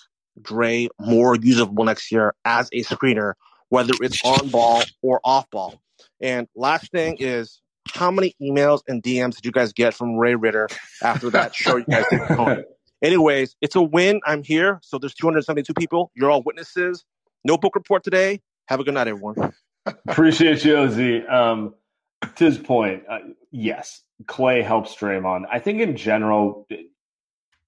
[0.42, 3.34] Dre more usable next year as a screener,
[3.70, 5.82] whether it's on ball or off ball?
[6.22, 10.36] And last thing is, how many emails and DMs did you guys get from Ray
[10.36, 10.70] Ritter
[11.02, 12.66] after that show you guys did?
[13.02, 14.20] Anyways, it's a win.
[14.26, 14.80] I'm here.
[14.84, 16.12] So there's 272 people.
[16.16, 17.06] You're all witnesses.
[17.46, 18.42] No book report today.
[18.68, 19.54] Have a good night, everyone.
[19.86, 21.00] Appreciate you, Oz.
[21.30, 21.74] Um,
[22.36, 23.20] to his point, uh,
[23.52, 25.46] yes, Klay helps Draymond.
[25.52, 26.68] I think in general,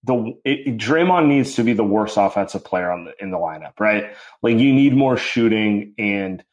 [0.03, 3.79] the it, Draymond needs to be the worst offensive player on the in the lineup,
[3.79, 4.15] right?
[4.41, 6.43] Like you need more shooting and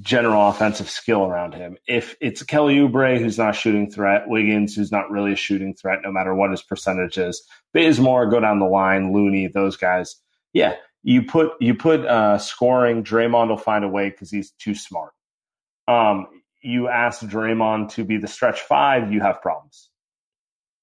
[0.00, 1.76] general offensive skill around him.
[1.86, 6.00] If it's Kelly Oubre who's not shooting threat, Wiggins who's not really a shooting threat,
[6.02, 10.16] no matter what his percentage is, Bazemore go down the line, Looney, those guys.
[10.52, 13.04] Yeah, you put you put uh, scoring.
[13.04, 15.12] Draymond will find a way because he's too smart.
[15.86, 16.26] Um,
[16.62, 19.90] you ask Draymond to be the stretch five, you have problems.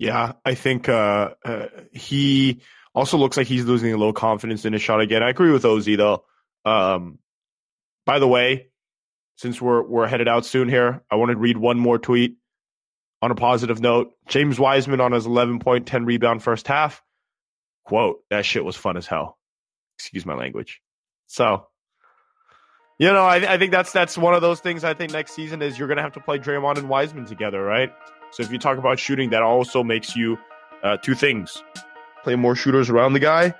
[0.01, 2.61] Yeah, I think uh, uh, he
[2.95, 5.21] also looks like he's losing a little confidence in his shot again.
[5.21, 6.25] I agree with Oz though.
[6.65, 7.19] Um,
[8.03, 8.71] by the way,
[9.35, 12.37] since we're we're headed out soon here, I want to read one more tweet
[13.21, 14.13] on a positive note.
[14.27, 17.03] James Wiseman on his 11 point, 10 rebound first half.
[17.85, 19.37] Quote, that shit was fun as hell.
[19.99, 20.81] Excuse my language.
[21.27, 21.67] So,
[22.97, 25.61] you know, I, I think that's that's one of those things I think next season
[25.61, 27.91] is you're going to have to play Draymond and Wiseman together, right?
[28.31, 30.37] So if you talk about shooting, that also makes you
[30.83, 31.63] uh, two things:
[32.23, 33.53] play more shooters around the guy,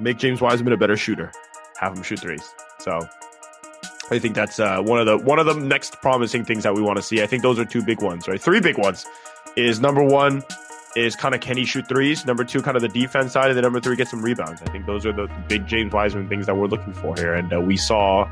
[0.00, 1.32] make James Wiseman a better shooter,
[1.78, 2.48] have him shoot threes.
[2.78, 3.00] So
[4.10, 6.82] I think that's uh, one of the one of the next promising things that we
[6.82, 7.22] want to see.
[7.22, 8.40] I think those are two big ones, right?
[8.40, 9.06] Three big ones
[9.56, 10.42] is number one
[10.94, 12.26] is kind of can he shoot threes?
[12.26, 14.60] Number two, kind of the defense side, and then number three, get some rebounds.
[14.62, 17.52] I think those are the big James Wiseman things that we're looking for here, and
[17.52, 18.28] uh, we saw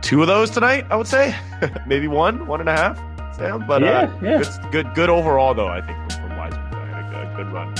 [0.00, 0.86] two of those tonight.
[0.90, 1.36] I would say
[1.86, 3.11] maybe one, one and a half.
[3.36, 4.38] Sam, but Yeah, uh, yeah.
[4.38, 5.68] Good, good, good overall though.
[5.68, 7.14] I think from, from Wiseman, tonight.
[7.14, 7.74] a, a good run.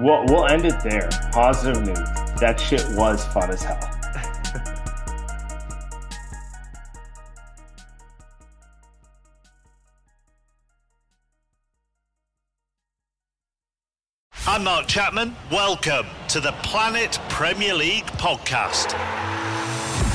[0.00, 1.08] We'll we'll end it there.
[1.32, 1.98] Positive news.
[2.40, 3.78] That shit was fun as hell.
[14.46, 15.34] I'm Mark Chapman.
[15.50, 18.92] Welcome to the Planet Premier League podcast.